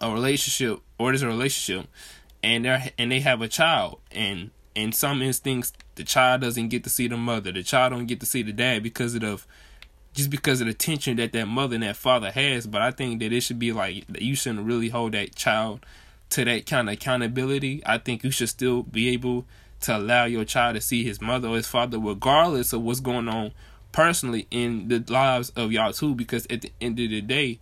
a 0.00 0.10
relationship 0.10 0.80
or 0.98 1.10
there's 1.10 1.22
a 1.22 1.28
relationship 1.28 1.86
and 2.42 2.64
they 2.64 2.92
and 2.98 3.12
they 3.12 3.20
have 3.20 3.42
a 3.42 3.48
child 3.48 4.00
and 4.10 4.50
in 4.74 4.92
some 4.92 5.22
instincts 5.22 5.72
the 5.96 6.04
child 6.04 6.40
doesn't 6.40 6.68
get 6.68 6.84
to 6.84 6.90
see 6.90 7.08
the 7.08 7.16
mother 7.16 7.50
the 7.50 7.64
child 7.64 7.92
don't 7.92 8.06
get 8.06 8.20
to 8.20 8.26
see 8.26 8.42
the 8.42 8.52
dad 8.52 8.80
because 8.80 9.16
of 9.16 9.46
just 10.14 10.30
because 10.30 10.60
of 10.60 10.66
the 10.66 10.74
tension 10.74 11.16
that 11.16 11.32
that 11.32 11.46
mother 11.46 11.74
and 11.74 11.84
that 11.84 11.96
father 11.96 12.30
has. 12.30 12.66
But 12.66 12.82
I 12.82 12.90
think 12.90 13.20
that 13.20 13.32
it 13.32 13.40
should 13.42 13.58
be 13.58 13.72
like 13.72 14.06
that 14.08 14.22
you 14.22 14.34
shouldn't 14.34 14.66
really 14.66 14.88
hold 14.88 15.12
that 15.12 15.34
child 15.34 15.84
to 16.30 16.44
that 16.44 16.66
kind 16.66 16.88
of 16.88 16.94
accountability. 16.94 17.82
I 17.86 17.98
think 17.98 18.24
you 18.24 18.30
should 18.30 18.48
still 18.48 18.82
be 18.82 19.08
able 19.10 19.46
to 19.80 19.96
allow 19.96 20.24
your 20.24 20.44
child 20.44 20.74
to 20.74 20.80
see 20.80 21.04
his 21.04 21.20
mother 21.20 21.48
or 21.48 21.56
his 21.56 21.66
father, 21.66 21.98
regardless 21.98 22.72
of 22.72 22.82
what's 22.82 23.00
going 23.00 23.28
on 23.28 23.52
personally 23.92 24.46
in 24.50 24.88
the 24.88 25.04
lives 25.08 25.50
of 25.50 25.72
y'all 25.72 25.92
too. 25.92 26.14
Because 26.14 26.46
at 26.50 26.62
the 26.62 26.72
end 26.80 26.98
of 26.98 27.10
the 27.10 27.20
day, 27.20 27.60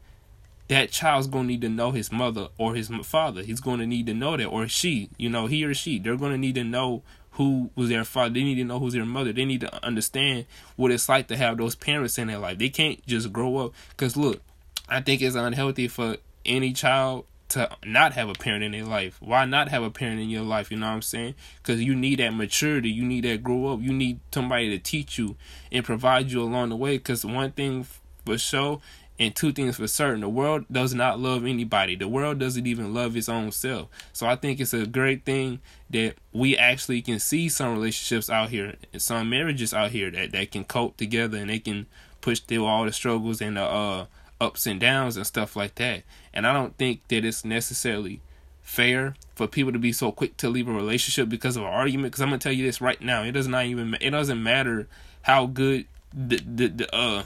that 0.69 0.91
child's 0.91 1.27
gonna 1.27 1.47
need 1.47 1.61
to 1.61 1.69
know 1.69 1.93
his 1.93 2.11
mother 2.11 2.49
or 2.59 2.75
his 2.75 2.89
father. 3.05 3.43
He's 3.43 3.61
gonna 3.61 3.87
need 3.87 4.07
to 4.07 4.15
know 4.15 4.37
that, 4.37 4.47
or 4.47 4.67
she, 4.67 5.11
you 5.17 5.31
know, 5.31 5.47
he 5.47 5.65
or 5.65 5.75
she. 5.75 5.99
They're 5.99 6.17
gonna 6.17 6.39
need 6.39 6.57
to 6.57 6.65
know 6.65 7.03
who 7.33 7.71
was 7.77 7.91
their 7.91 8.05
father. 8.05 8.35
They 8.35 8.45
need 8.45 8.57
to 8.57 8.65
know 8.65 8.79
who's 8.79 8.95
their 8.95 9.05
mother. 9.05 9.33
They 9.33 9.45
need 9.45 9.61
to 9.61 9.85
understand 9.85 10.47
what 10.75 10.91
it's 10.91 11.09
like 11.09 11.29
to 11.29 11.37
have 11.37 11.59
those 11.59 11.75
parents 11.75 12.19
in 12.19 12.29
their 12.29 12.39
life. 12.39 12.59
They 12.59 12.71
can't 12.71 13.05
just 13.07 13.33
grow 13.33 13.59
up. 13.59 13.75
Because 13.91 14.17
look, 14.17 14.41
I 14.89 15.03
think 15.03 15.21
it's 15.21 15.37
unhealthy 15.37 15.87
for 15.87 16.17
any 16.47 16.73
child 16.73 17.27
to 17.49 17.69
not 17.85 18.13
have 18.15 18.29
a 18.29 18.33
parent 18.33 18.65
in 18.65 18.73
their 18.73 18.85
life. 18.85 19.19
Why 19.21 19.45
not 19.45 19.69
have 19.69 19.83
a 19.83 19.91
parent 19.91 20.21
in 20.21 20.29
your 20.29 20.43
life? 20.43 20.71
You 20.71 20.79
know 20.79 20.87
what 20.87 20.95
I'm 20.95 21.03
saying? 21.03 21.35
Because 21.63 21.83
you 21.83 21.95
need 21.95 22.19
that 22.19 22.31
maturity. 22.35 22.91
You 22.91 23.05
need 23.05 23.25
that 23.25 23.43
grow 23.43 23.69
up. 23.73 23.81
You 23.81 23.93
need 23.93 24.21
somebody 24.33 24.71
to 24.71 24.79
teach 24.79 25.19
you 25.19 25.37
and 25.71 25.85
provide 25.85 26.31
you 26.31 26.43
along 26.43 26.71
the 26.71 26.77
way. 26.77 26.99
Because 26.99 27.25
one 27.25 27.53
thing 27.53 27.87
for 28.25 28.39
sure 28.39 28.81
and 29.19 29.35
two 29.35 29.53
things 29.53 29.77
for 29.77 29.87
certain 29.87 30.21
the 30.21 30.29
world 30.29 30.65
does 30.71 30.93
not 30.93 31.19
love 31.19 31.45
anybody 31.45 31.97
the 31.97 32.09
world 32.09 32.39
doesn't 32.39 32.67
even 32.67 32.93
love 32.93 33.17
its 33.17 33.29
own 33.29 33.51
self 33.51 33.89
so 34.13 34.27
i 34.27 34.37
think 34.37 34.61
it's 34.61 34.75
a 34.75 34.87
great 34.87 35.25
thing 35.25 35.61
that 35.89 36.15
we 36.33 36.57
actually 36.57 37.01
can 37.01 37.19
see 37.19 37.49
some 37.49 37.73
relationships 37.73 38.29
out 38.29 38.51
here 38.51 38.75
some 38.99 39.31
marriages 39.31 39.73
out 39.73 39.91
here 39.91 40.11
that, 40.11 40.33
that 40.33 40.51
can 40.51 40.65
cope 40.65 40.97
together 40.97 41.39
and 41.39 41.51
they 41.51 41.59
can 41.59 41.87
push 42.21 42.41
through 42.41 42.65
all 42.65 42.85
the 42.85 42.93
struggles 42.93 43.41
and 43.41 43.57
the 43.57 43.63
uh, 43.63 44.07
ups 44.41 44.67
and 44.67 44.81
downs 44.81 45.17
and 45.17 45.27
stuff 45.27 45.57
like 45.57 45.75
that 45.77 46.03
and 46.35 46.47
i 46.47 46.53
don't 46.53 46.77
think 46.77 47.07
that 47.09 47.25
it's 47.25 47.45
necessarily 47.45 48.21
fair 48.63 49.15
for 49.35 49.47
people 49.47 49.73
to 49.73 49.79
be 49.79 49.93
so 49.93 50.11
quick 50.11 50.37
to 50.37 50.49
leave 50.49 50.69
a 50.69 50.73
relationship 50.73 51.29
because 51.29 51.57
of 51.57 51.63
an 51.63 51.69
argument 51.69 52.13
because 52.13 52.21
i'm 52.21 52.29
gonna 52.29 52.39
tell 52.39 52.53
you 52.53 52.65
this 52.65 52.81
right 52.81 53.01
now 53.01 53.23
it 53.23 53.33
does 53.33 53.49
not 53.49 53.65
even 53.65 53.97
it 54.01 54.11
doesn't 54.11 54.43
matter 54.43 54.87
how 55.23 55.47
good 55.47 55.87
the 56.13 56.41
the, 56.45 56.67
the 56.69 56.95
uh 56.95 57.23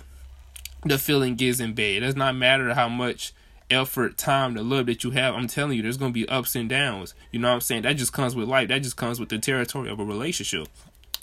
the 0.84 0.98
feeling 0.98 1.38
is 1.40 1.60
in 1.60 1.74
bed. 1.74 1.96
It 1.96 2.00
does 2.00 2.16
not 2.16 2.34
matter 2.34 2.74
how 2.74 2.88
much 2.88 3.32
effort, 3.70 4.16
time, 4.16 4.54
the 4.54 4.62
love 4.62 4.86
that 4.86 5.04
you 5.04 5.10
have. 5.12 5.34
I'm 5.34 5.46
telling 5.46 5.76
you, 5.76 5.82
there's 5.82 5.96
gonna 5.96 6.12
be 6.12 6.28
ups 6.28 6.56
and 6.56 6.68
downs. 6.68 7.14
You 7.30 7.38
know 7.38 7.48
what 7.48 7.54
I'm 7.54 7.60
saying? 7.60 7.82
That 7.82 7.96
just 7.96 8.12
comes 8.12 8.34
with 8.34 8.48
life. 8.48 8.68
That 8.68 8.82
just 8.82 8.96
comes 8.96 9.20
with 9.20 9.28
the 9.28 9.38
territory 9.38 9.90
of 9.90 10.00
a 10.00 10.04
relationship. 10.04 10.68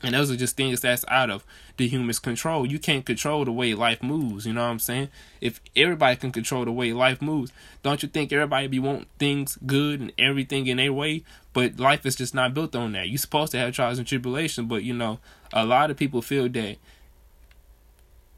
And 0.04 0.14
those 0.14 0.30
are 0.30 0.36
just 0.36 0.56
things 0.56 0.82
that's 0.82 1.04
out 1.08 1.32
of 1.32 1.44
the 1.78 1.88
human's 1.88 2.20
control. 2.20 2.68
You 2.68 2.78
can't 2.78 3.06
control 3.06 3.46
the 3.46 3.52
way 3.52 3.74
life 3.74 4.04
moves, 4.04 4.46
you 4.46 4.54
know 4.54 4.62
what 4.62 4.70
I'm 4.70 4.80
saying? 4.80 5.10
If 5.42 5.60
everybody 5.76 6.16
can 6.16 6.32
control 6.32 6.66
the 6.66 6.72
way 6.72 6.94
life 6.94 7.20
moves, 7.20 7.52
don't 7.82 8.04
you 8.04 8.10
think 8.10 8.32
everybody 8.32 8.68
be 8.68 8.78
wanting 8.78 9.08
things 9.18 9.58
good 9.66 10.00
and 10.00 10.14
everything 10.20 10.68
in 10.68 10.78
their 10.78 10.94
way? 10.94 11.24
But 11.52 11.80
life 11.80 12.06
is 12.06 12.16
just 12.16 12.36
not 12.36 12.54
built 12.54 12.76
on 12.76 12.92
that. 12.92 13.10
You're 13.10 13.18
supposed 13.18 13.52
to 13.54 13.58
have 13.58 13.74
trials 13.74 13.98
and 13.98 14.08
tribulations, 14.08 14.68
but 14.68 14.84
you 14.84 14.94
know, 14.94 15.20
a 15.52 15.66
lot 15.66 15.90
of 15.90 15.98
people 15.98 16.22
feel 16.22 16.48
that 16.48 16.78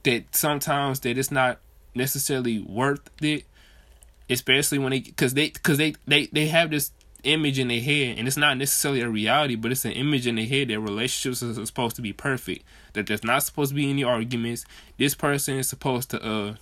that 0.04 0.34
sometimes 0.34 1.02
that 1.02 1.18
it's 1.18 1.32
not 1.32 1.60
necessarily 1.94 2.60
worth 2.60 3.10
it, 3.22 3.44
especially 4.30 4.80
when 4.80 4.92
they 4.92 5.02
because 5.02 5.34
they 5.34 5.50
because 5.50 5.78
they 5.78 5.96
they 6.08 6.28
they 6.28 6.48
have 6.48 6.70
this 6.72 6.92
image 7.24 7.60
in 7.60 7.68
their 7.68 7.82
head, 7.82 8.18
and 8.18 8.28
it's 8.28 8.38
not 8.38 8.58
necessarily 8.58 9.02
a 9.02 9.10
reality, 9.10 9.56
but 9.56 9.72
it's 9.72 9.86
an 9.86 9.92
image 9.92 10.28
in 10.28 10.36
their 10.36 10.46
head 10.46 10.70
that 10.70 10.80
relationships 10.80 11.44
are 11.44 11.66
supposed 11.66 11.96
to 11.96 12.02
be 12.02 12.14
perfect. 12.14 12.64
That 12.94 13.08
there's 13.08 13.24
not 13.24 13.44
supposed 13.44 13.70
to 13.70 13.76
be 13.76 13.90
any 13.90 14.04
arguments. 14.04 14.66
This 14.98 15.16
person 15.16 15.58
is 15.58 15.70
supposed 15.70 16.10
to 16.12 16.24
uh 16.24 16.56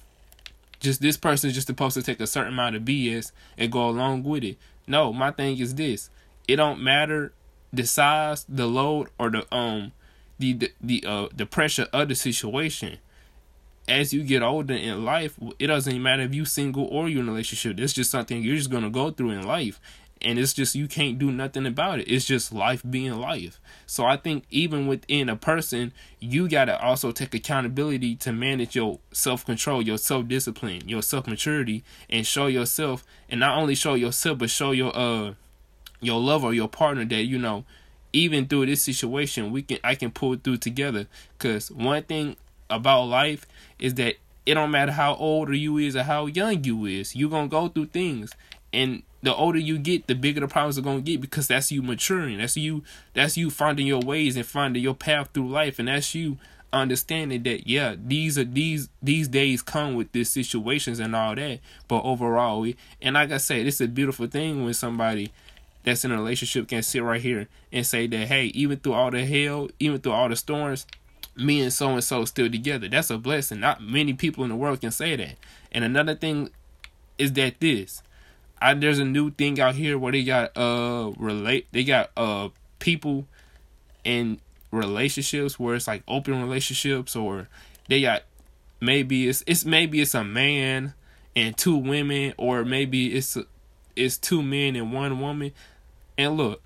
just 0.79 1.01
this 1.01 1.17
person 1.17 1.49
is 1.49 1.55
just 1.55 1.67
supposed 1.67 1.95
to 1.95 2.03
take 2.03 2.19
a 2.19 2.27
certain 2.27 2.53
amount 2.53 2.75
of 2.75 2.83
BS 2.83 3.31
and 3.57 3.71
go 3.71 3.89
along 3.89 4.23
with 4.23 4.43
it. 4.43 4.57
No, 4.85 5.11
my 5.11 5.31
thing 5.31 5.57
is 5.57 5.75
this. 5.75 6.09
It 6.47 6.57
don't 6.57 6.81
matter 6.81 7.33
the 7.73 7.85
size, 7.85 8.45
the 8.47 8.67
load, 8.67 9.09
or 9.19 9.29
the 9.29 9.55
um 9.55 9.91
the 10.39 10.53
the, 10.53 10.71
the 10.81 11.03
uh 11.07 11.27
the 11.35 11.45
pressure 11.45 11.87
of 11.93 12.09
the 12.09 12.15
situation 12.15 12.99
as 13.87 14.13
you 14.13 14.23
get 14.23 14.43
older 14.43 14.73
in 14.73 15.05
life, 15.05 15.35
it 15.59 15.67
doesn't 15.67 16.01
matter 16.01 16.23
if 16.23 16.35
you 16.35 16.45
single 16.45 16.85
or 16.85 17.07
you're 17.07 17.21
in 17.21 17.29
a 17.29 17.31
relationship. 17.31 17.79
It's 17.79 17.93
just 17.93 18.11
something 18.11 18.41
you're 18.41 18.57
just 18.57 18.69
gonna 18.69 18.89
go 18.89 19.11
through 19.11 19.31
in 19.31 19.47
life. 19.47 19.79
And 20.21 20.39
it's 20.39 20.53
just 20.53 20.75
you 20.75 20.87
can't 20.87 21.19
do 21.19 21.31
nothing 21.31 21.65
about 21.65 21.99
it. 21.99 22.07
It's 22.07 22.25
just 22.25 22.53
life 22.53 22.83
being 22.89 23.13
life. 23.13 23.59
So 23.85 24.05
I 24.05 24.17
think 24.17 24.45
even 24.49 24.87
within 24.87 25.29
a 25.29 25.35
person, 25.35 25.93
you 26.19 26.49
gotta 26.49 26.79
also 26.81 27.11
take 27.11 27.33
accountability 27.33 28.15
to 28.17 28.31
manage 28.31 28.75
your 28.75 28.99
self 29.11 29.45
control, 29.45 29.81
your 29.81 29.97
self 29.97 30.27
discipline, 30.27 30.87
your 30.87 31.01
self 31.01 31.27
maturity, 31.27 31.83
and 32.09 32.25
show 32.25 32.47
yourself 32.47 33.03
and 33.29 33.39
not 33.39 33.57
only 33.57 33.75
show 33.75 33.93
yourself 33.93 34.39
but 34.39 34.49
show 34.49 34.71
your 34.71 34.95
uh 34.95 35.33
your 35.99 36.19
lover 36.19 36.53
your 36.53 36.67
partner 36.67 37.03
that 37.05 37.23
you 37.23 37.39
know 37.39 37.65
even 38.13 38.47
through 38.47 38.65
this 38.65 38.83
situation 38.83 39.51
we 39.51 39.61
can 39.61 39.79
I 39.83 39.95
can 39.95 40.11
pull 40.11 40.35
through 40.35 40.57
together. 40.57 41.07
Cause 41.39 41.71
one 41.71 42.03
thing 42.03 42.37
about 42.69 43.03
life 43.03 43.45
is 43.79 43.95
that 43.95 44.15
it 44.45 44.53
don't 44.53 44.71
matter 44.71 44.93
how 44.93 45.15
old 45.15 45.49
or 45.49 45.53
you 45.53 45.77
is 45.77 45.95
or 45.95 46.03
how 46.03 46.25
young 46.25 46.63
you 46.63 46.85
is, 46.85 47.15
you 47.15 47.29
gonna 47.29 47.47
go 47.47 47.67
through 47.67 47.87
things. 47.87 48.31
And 48.71 49.03
the 49.23 49.33
older 49.33 49.59
you 49.59 49.77
get, 49.77 50.07
the 50.07 50.15
bigger 50.15 50.41
the 50.41 50.47
problems 50.47 50.77
are 50.77 50.81
gonna 50.81 51.01
get 51.01 51.21
because 51.21 51.47
that's 51.47 51.71
you 51.71 51.81
maturing. 51.81 52.37
That's 52.37 52.57
you 52.57 52.83
that's 53.13 53.37
you 53.37 53.49
finding 53.49 53.87
your 53.87 54.01
ways 54.01 54.35
and 54.35 54.45
finding 54.45 54.83
your 54.83 54.93
path 54.93 55.29
through 55.33 55.49
life 55.49 55.79
and 55.79 55.87
that's 55.87 56.13
you 56.13 56.37
understanding 56.73 57.43
that 57.43 57.67
yeah, 57.67 57.95
these 57.97 58.37
are 58.37 58.43
these 58.43 58.89
these 59.01 59.27
days 59.27 59.61
come 59.61 59.95
with 59.95 60.11
these 60.11 60.31
situations 60.31 60.99
and 60.99 61.15
all 61.15 61.35
that. 61.35 61.59
But 61.87 62.03
overall 62.03 62.61
we 62.61 62.75
and 63.01 63.15
like 63.15 63.31
I 63.31 63.37
said, 63.37 63.65
it's 63.65 63.81
a 63.81 63.87
beautiful 63.87 64.27
thing 64.27 64.63
when 64.63 64.73
somebody 64.73 65.31
that's 65.83 66.03
in 66.03 66.11
a 66.11 66.17
relationship 66.17 66.67
can 66.67 66.83
sit 66.83 67.01
right 67.01 67.21
here 67.21 67.47
and 67.71 67.85
say 67.85 68.07
that 68.07 68.27
hey, 68.27 68.45
even 68.47 68.77
through 68.77 68.93
all 68.93 69.11
the 69.11 69.25
hell, 69.25 69.69
even 69.79 69.99
through 69.99 70.11
all 70.11 70.29
the 70.29 70.35
storms, 70.35 70.85
me 71.35 71.61
and 71.61 71.71
so 71.73 71.89
and 71.89 72.03
so 72.03 72.25
still 72.25 72.49
together. 72.49 72.87
That's 72.87 73.09
a 73.09 73.17
blessing. 73.17 73.59
Not 73.59 73.81
many 73.81 74.13
people 74.13 74.43
in 74.43 74.49
the 74.49 74.55
world 74.55 74.81
can 74.81 74.91
say 74.91 75.15
that. 75.15 75.35
And 75.71 75.83
another 75.83 76.15
thing 76.15 76.49
is 77.17 77.33
that 77.33 77.59
this, 77.59 78.01
I, 78.61 78.73
there's 78.73 78.99
a 78.99 79.05
new 79.05 79.31
thing 79.31 79.59
out 79.59 79.75
here 79.75 79.97
where 79.97 80.11
they 80.11 80.23
got 80.23 80.57
uh 80.57 81.11
relate 81.17 81.67
they 81.71 81.83
got 81.83 82.11
uh 82.17 82.49
people 82.79 83.27
in 84.03 84.39
relationships 84.71 85.59
where 85.59 85.75
it's 85.75 85.87
like 85.87 86.03
open 86.07 86.41
relationships 86.41 87.15
or 87.15 87.47
they 87.87 88.01
got 88.01 88.23
maybe 88.79 89.27
it's 89.27 89.43
it's 89.47 89.65
maybe 89.65 90.01
it's 90.01 90.15
a 90.15 90.23
man 90.23 90.93
and 91.35 91.55
two 91.57 91.75
women 91.75 92.33
or 92.37 92.65
maybe 92.65 93.15
it's 93.15 93.37
it's 93.97 94.17
two 94.17 94.41
men 94.41 94.75
and 94.75 94.93
one 94.93 95.19
woman. 95.19 95.51
And 96.17 96.37
look, 96.37 96.61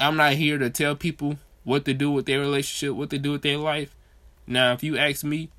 I'm 0.00 0.16
not 0.16 0.32
here 0.32 0.58
to 0.58 0.70
tell 0.70 0.96
people 0.96 1.36
what 1.64 1.84
to 1.84 1.94
do 1.94 2.10
with 2.10 2.26
their 2.26 2.40
relationship, 2.40 2.96
what 2.96 3.10
to 3.10 3.18
do 3.18 3.32
with 3.32 3.42
their 3.42 3.58
life. 3.58 3.94
Now, 4.46 4.72
if 4.72 4.82
you 4.82 4.96
ask 4.96 5.24
me, 5.24 5.50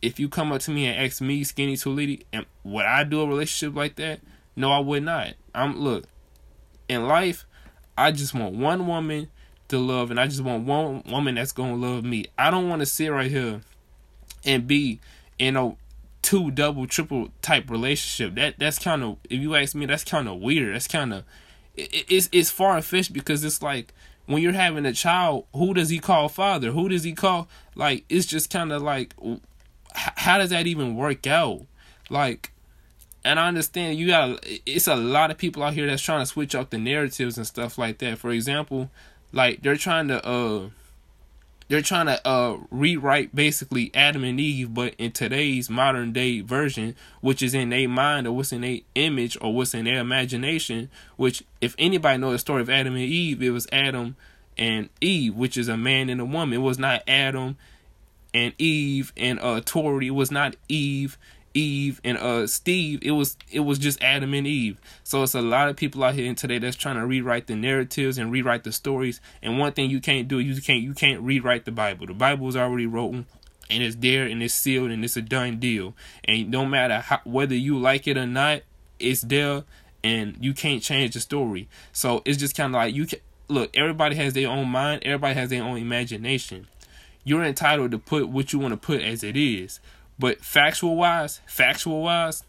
if 0.00 0.18
you 0.18 0.28
come 0.28 0.52
up 0.52 0.60
to 0.62 0.70
me 0.70 0.86
and 0.86 1.04
ask 1.04 1.20
me, 1.20 1.44
Skinny 1.44 1.76
Too 1.76 1.90
Litty, 1.90 2.26
and 2.32 2.46
would 2.64 2.84
I 2.84 3.04
do 3.04 3.20
a 3.20 3.26
relationship 3.26 3.76
like 3.76 3.96
that? 3.96 4.20
No, 4.56 4.70
I 4.70 4.78
would 4.78 5.02
not. 5.02 5.34
I'm 5.54 5.78
look 5.78 6.04
in 6.88 7.06
life. 7.06 7.46
I 7.96 8.12
just 8.12 8.34
want 8.34 8.54
one 8.54 8.86
woman 8.86 9.28
to 9.68 9.78
love, 9.78 10.10
and 10.10 10.20
I 10.20 10.26
just 10.26 10.42
want 10.42 10.66
one 10.66 11.02
woman 11.06 11.34
that's 11.36 11.52
gonna 11.52 11.76
love 11.76 12.04
me. 12.04 12.26
I 12.38 12.50
don't 12.50 12.68
want 12.68 12.80
to 12.80 12.86
sit 12.86 13.08
right 13.08 13.30
here 13.30 13.62
and 14.44 14.66
be 14.66 15.00
in 15.38 15.56
a 15.56 15.76
two 16.22 16.50
double 16.50 16.86
triple 16.86 17.28
type 17.42 17.70
relationship. 17.70 18.34
That 18.36 18.58
that's 18.58 18.78
kind 18.78 19.02
of 19.02 19.18
if 19.28 19.40
you 19.40 19.54
ask 19.54 19.74
me, 19.74 19.86
that's 19.86 20.04
kind 20.04 20.28
of 20.28 20.40
weird. 20.40 20.74
That's 20.74 20.88
kind 20.88 21.12
of 21.12 21.24
it, 21.76 22.04
it's 22.08 22.28
it's 22.32 22.50
far 22.50 22.80
fetched 22.82 23.12
because 23.12 23.44
it's 23.44 23.62
like 23.62 23.92
when 24.26 24.42
you're 24.42 24.52
having 24.52 24.86
a 24.86 24.92
child, 24.92 25.46
who 25.54 25.74
does 25.74 25.88
he 25.88 25.98
call 25.98 26.28
father? 26.28 26.70
Who 26.70 26.88
does 26.88 27.04
he 27.04 27.12
call? 27.12 27.48
Like, 27.74 28.04
it's 28.08 28.26
just 28.26 28.50
kind 28.50 28.72
of 28.72 28.82
like, 28.82 29.14
how 29.94 30.38
does 30.38 30.50
that 30.50 30.66
even 30.66 30.96
work 30.96 31.26
out? 31.26 31.62
Like, 32.08 32.52
and 33.24 33.38
I 33.38 33.48
understand 33.48 33.98
you 33.98 34.08
got, 34.08 34.44
it's 34.66 34.86
a 34.86 34.96
lot 34.96 35.30
of 35.30 35.38
people 35.38 35.62
out 35.62 35.74
here 35.74 35.86
that's 35.86 36.02
trying 36.02 36.20
to 36.20 36.26
switch 36.26 36.54
up 36.54 36.70
the 36.70 36.78
narratives 36.78 37.36
and 37.36 37.46
stuff 37.46 37.78
like 37.78 37.98
that. 37.98 38.18
For 38.18 38.30
example, 38.30 38.90
like, 39.32 39.62
they're 39.62 39.76
trying 39.76 40.08
to, 40.08 40.24
uh, 40.26 40.68
they're 41.68 41.80
trying 41.80 42.04
to 42.04 42.28
uh 42.28 42.58
rewrite 42.70 43.34
basically 43.34 43.90
Adam 43.94 44.24
and 44.24 44.38
Eve, 44.38 44.74
but 44.74 44.94
in 44.98 45.10
today's 45.10 45.70
modern 45.70 46.12
day 46.12 46.42
version, 46.42 46.94
which 47.22 47.42
is 47.42 47.54
in 47.54 47.70
their 47.70 47.88
mind 47.88 48.26
or 48.26 48.32
what's 48.32 48.52
in 48.52 48.60
their 48.60 48.80
image 48.94 49.38
or 49.40 49.54
what's 49.54 49.72
in 49.72 49.86
their 49.86 49.98
imagination. 49.98 50.90
Which, 51.16 51.42
if 51.62 51.74
anybody 51.78 52.18
knows 52.18 52.34
the 52.34 52.38
story 52.40 52.60
of 52.60 52.68
Adam 52.68 52.94
and 52.94 53.04
Eve, 53.04 53.42
it 53.42 53.50
was 53.50 53.66
Adam 53.72 54.16
and 54.58 54.90
Eve, 55.00 55.34
which 55.34 55.56
is 55.56 55.68
a 55.68 55.78
man 55.78 56.10
and 56.10 56.20
a 56.20 56.26
woman. 56.26 56.58
It 56.58 56.62
was 56.62 56.78
not 56.78 57.02
Adam 57.08 57.56
and 58.34 58.52
Eve 58.58 59.14
and 59.16 59.40
uh 59.40 59.62
Tori. 59.64 60.08
It 60.08 60.10
was 60.10 60.30
not 60.30 60.56
Eve 60.68 61.16
Eve 61.54 62.00
and 62.04 62.18
uh 62.18 62.46
Steve, 62.46 63.00
it 63.02 63.12
was 63.12 63.36
it 63.50 63.60
was 63.60 63.78
just 63.78 64.02
Adam 64.02 64.34
and 64.34 64.46
Eve. 64.46 64.78
So 65.04 65.22
it's 65.22 65.34
a 65.34 65.42
lot 65.42 65.68
of 65.68 65.76
people 65.76 66.02
out 66.04 66.14
here 66.14 66.32
today 66.34 66.58
that's 66.58 66.76
trying 66.76 66.96
to 66.96 67.06
rewrite 67.06 67.46
the 67.46 67.56
narratives 67.56 68.18
and 68.18 68.32
rewrite 68.32 68.64
the 68.64 68.72
stories. 68.72 69.20
And 69.42 69.58
one 69.58 69.72
thing 69.72 69.90
you 69.90 70.00
can't 70.00 70.28
do, 70.28 70.38
you 70.38 70.60
can't 70.60 70.82
you 70.82 70.94
can't 70.94 71.20
rewrite 71.22 71.64
the 71.64 71.72
Bible. 71.72 72.06
The 72.06 72.14
Bible 72.14 72.48
is 72.48 72.56
already 72.56 72.86
written 72.86 73.26
and 73.70 73.82
it's 73.82 73.96
there 73.96 74.24
and 74.24 74.42
it's 74.42 74.54
sealed 74.54 74.90
and 74.90 75.04
it's 75.04 75.16
a 75.16 75.22
done 75.22 75.58
deal. 75.58 75.94
And 76.24 76.50
no 76.50 76.66
matter 76.66 77.00
how, 77.00 77.20
whether 77.24 77.54
you 77.54 77.78
like 77.78 78.06
it 78.06 78.16
or 78.16 78.26
not, 78.26 78.62
it's 78.98 79.22
there 79.22 79.64
and 80.04 80.36
you 80.40 80.52
can't 80.52 80.82
change 80.82 81.14
the 81.14 81.20
story. 81.20 81.68
So 81.92 82.22
it's 82.24 82.38
just 82.38 82.56
kind 82.56 82.74
of 82.74 82.80
like 82.80 82.94
you 82.94 83.06
can 83.06 83.20
look. 83.48 83.70
Everybody 83.76 84.16
has 84.16 84.34
their 84.34 84.48
own 84.48 84.68
mind. 84.68 85.02
Everybody 85.04 85.34
has 85.34 85.50
their 85.50 85.62
own 85.62 85.78
imagination. 85.78 86.68
You're 87.24 87.44
entitled 87.44 87.92
to 87.92 87.98
put 87.98 88.28
what 88.28 88.52
you 88.52 88.58
want 88.58 88.72
to 88.72 88.76
put 88.76 89.00
as 89.00 89.22
it 89.22 89.36
is. 89.36 89.80
But 90.22 90.44
factual 90.44 90.94
wise, 90.94 91.40
factual 91.46 92.00
wise, 92.00 92.44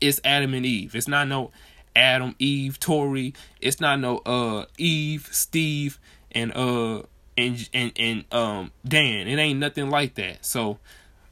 it's 0.00 0.20
Adam 0.22 0.54
and 0.54 0.64
Eve. 0.64 0.94
It's 0.94 1.08
not 1.08 1.26
no 1.26 1.50
Adam, 1.96 2.36
Eve, 2.38 2.78
Tori. 2.78 3.34
It's 3.60 3.80
not 3.80 3.98
no 3.98 4.18
uh 4.18 4.66
Eve, 4.78 5.28
Steve, 5.32 5.98
and 6.30 6.52
uh 6.54 7.02
and 7.36 7.68
and 7.74 7.90
and 7.96 8.24
um 8.32 8.70
Dan. 8.86 9.26
It 9.26 9.40
ain't 9.40 9.58
nothing 9.58 9.90
like 9.90 10.14
that. 10.14 10.46
So, 10.46 10.78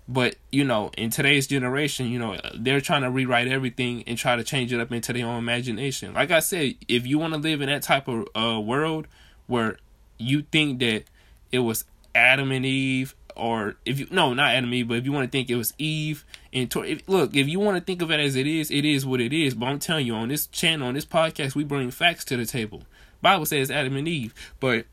but 0.09 0.35
you 0.51 0.65
know, 0.65 0.91
in 0.99 1.11
today's 1.11 1.47
generation, 1.47 2.09
you 2.09 2.19
know, 2.19 2.37
they're 2.57 2.81
trying 2.81 3.03
to 3.03 3.11
rewrite 3.11 3.47
everything 3.47 4.03
and 4.09 4.19
try 4.19 4.35
to 4.35 4.43
change 4.43 4.73
it 4.73 4.81
up 4.81 4.91
into 4.91 5.13
their 5.13 5.27
own 5.27 5.39
imagination. 5.39 6.13
Like 6.13 6.33
I 6.33 6.41
said, 6.41 6.75
if 6.89 7.07
you 7.07 7.21
want 7.21 7.35
to 7.35 7.39
live 7.39 7.61
in 7.61 7.69
that 7.69 7.83
type 7.83 8.09
of 8.09 8.27
uh 8.35 8.59
world 8.59 9.07
where 9.47 9.77
you 10.19 10.43
think 10.43 10.81
that 10.81 11.05
it 11.53 11.61
was 11.61 11.85
Adam 12.17 12.51
and 12.51 12.67
Eve 12.67 13.15
or 13.37 13.77
if 13.85 13.99
you 13.99 14.07
no 14.11 14.35
not 14.35 14.55
Adam 14.55 14.73
Eve, 14.73 14.89
but 14.89 14.99
if 14.99 15.05
you 15.05 15.13
want 15.13 15.31
to 15.31 15.31
think 15.31 15.51
it 15.51 15.57
was 15.57 15.75
Eve 15.79 16.25
and 16.53 16.71
Tor, 16.71 16.85
if, 16.85 17.09
look, 17.09 17.35
if 17.37 17.49
you 17.49 17.61
want 17.61 17.77
to 17.77 17.85
think 17.85 18.03
of 18.03 18.11
it 18.11 18.21
as 18.21 18.37
it 18.37 18.47
is, 18.47 18.71
it 18.71 18.85
is 18.85 19.05
what 19.07 19.21
it 19.21 19.33
is. 19.33 19.55
But 19.55 19.67
I'm 19.67 19.79
telling 19.79 20.07
you, 20.07 20.15
on 20.15 20.29
this 20.29 20.47
channel, 20.47 20.89
on 20.89 20.95
this 20.95 21.05
podcast, 21.05 21.55
we 21.55 21.65
bring 21.65 21.91
facts 21.91 22.25
to 22.27 22.37
the 22.37 22.47
table. 22.47 22.83
Bible 23.23 23.47
says 23.47 23.71
Adam 23.71 23.97
and 23.97 24.07
Eve, 24.09 24.35
but 24.61 24.87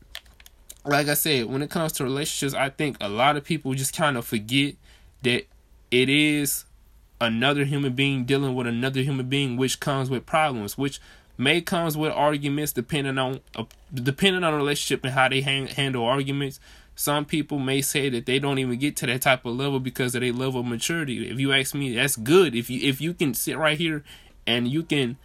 like 0.84 1.08
I 1.08 1.14
said, 1.14 1.46
when 1.46 1.62
it 1.62 1.70
comes 1.70 1.92
to 1.92 2.04
relationships, 2.04 2.54
I 2.54 2.68
think 2.68 2.96
a 3.00 3.08
lot 3.08 3.36
of 3.36 3.44
people 3.44 3.74
just 3.74 3.96
kind 3.96 4.16
of 4.16 4.26
forget 4.26 4.74
that 5.22 5.46
it 5.90 6.08
is 6.08 6.64
another 7.20 7.64
human 7.64 7.94
being 7.94 8.24
dealing 8.24 8.54
with 8.54 8.66
another 8.66 9.00
human 9.00 9.28
being, 9.28 9.56
which 9.56 9.80
comes 9.80 10.10
with 10.10 10.26
problems, 10.26 10.76
which 10.76 11.00
may 11.36 11.60
comes 11.60 11.96
with 11.96 12.12
arguments 12.12 12.72
depending 12.72 13.18
on 13.18 13.40
uh, 13.56 13.64
depending 13.92 14.44
on 14.44 14.54
relationship 14.54 15.04
and 15.04 15.14
how 15.14 15.28
they 15.28 15.40
hang, 15.40 15.66
handle 15.66 16.04
arguments 16.04 16.60
some 16.94 17.24
people 17.24 17.58
may 17.58 17.82
say 17.82 18.08
that 18.08 18.26
they 18.26 18.38
don't 18.38 18.58
even 18.58 18.78
get 18.78 18.96
to 18.96 19.06
that 19.06 19.22
type 19.22 19.44
of 19.44 19.56
level 19.56 19.80
because 19.80 20.14
of 20.14 20.20
their 20.20 20.32
level 20.32 20.60
of 20.60 20.66
maturity. 20.66 21.28
If 21.28 21.40
you 21.40 21.52
ask 21.52 21.74
me, 21.74 21.94
that's 21.94 22.16
good. 22.16 22.54
If 22.54 22.70
you 22.70 22.80
if 22.88 23.00
you 23.00 23.14
can 23.14 23.34
sit 23.34 23.58
right 23.58 23.76
here 23.76 24.04
and 24.46 24.68
you 24.68 24.82
can 24.82 25.16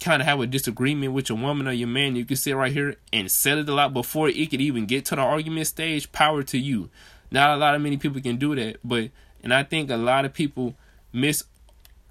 kind 0.00 0.20
of 0.20 0.26
have 0.26 0.40
a 0.40 0.46
disagreement 0.46 1.12
with 1.12 1.28
your 1.28 1.38
woman 1.38 1.68
or 1.68 1.72
your 1.72 1.88
man, 1.88 2.16
you 2.16 2.24
can 2.24 2.36
sit 2.36 2.56
right 2.56 2.72
here 2.72 2.96
and 3.12 3.30
settle 3.30 3.68
it 3.68 3.80
out 3.80 3.94
before 3.94 4.28
it 4.28 4.50
could 4.50 4.60
even 4.60 4.86
get 4.86 5.04
to 5.06 5.16
the 5.16 5.22
argument 5.22 5.66
stage. 5.68 6.10
Power 6.12 6.42
to 6.42 6.58
you. 6.58 6.90
Not 7.30 7.50
a 7.50 7.56
lot 7.56 7.74
of 7.74 7.80
many 7.80 7.96
people 7.96 8.20
can 8.20 8.36
do 8.36 8.54
that, 8.56 8.78
but 8.84 9.10
and 9.42 9.54
I 9.54 9.62
think 9.62 9.90
a 9.90 9.96
lot 9.96 10.24
of 10.24 10.32
people 10.32 10.74
miss. 11.12 11.44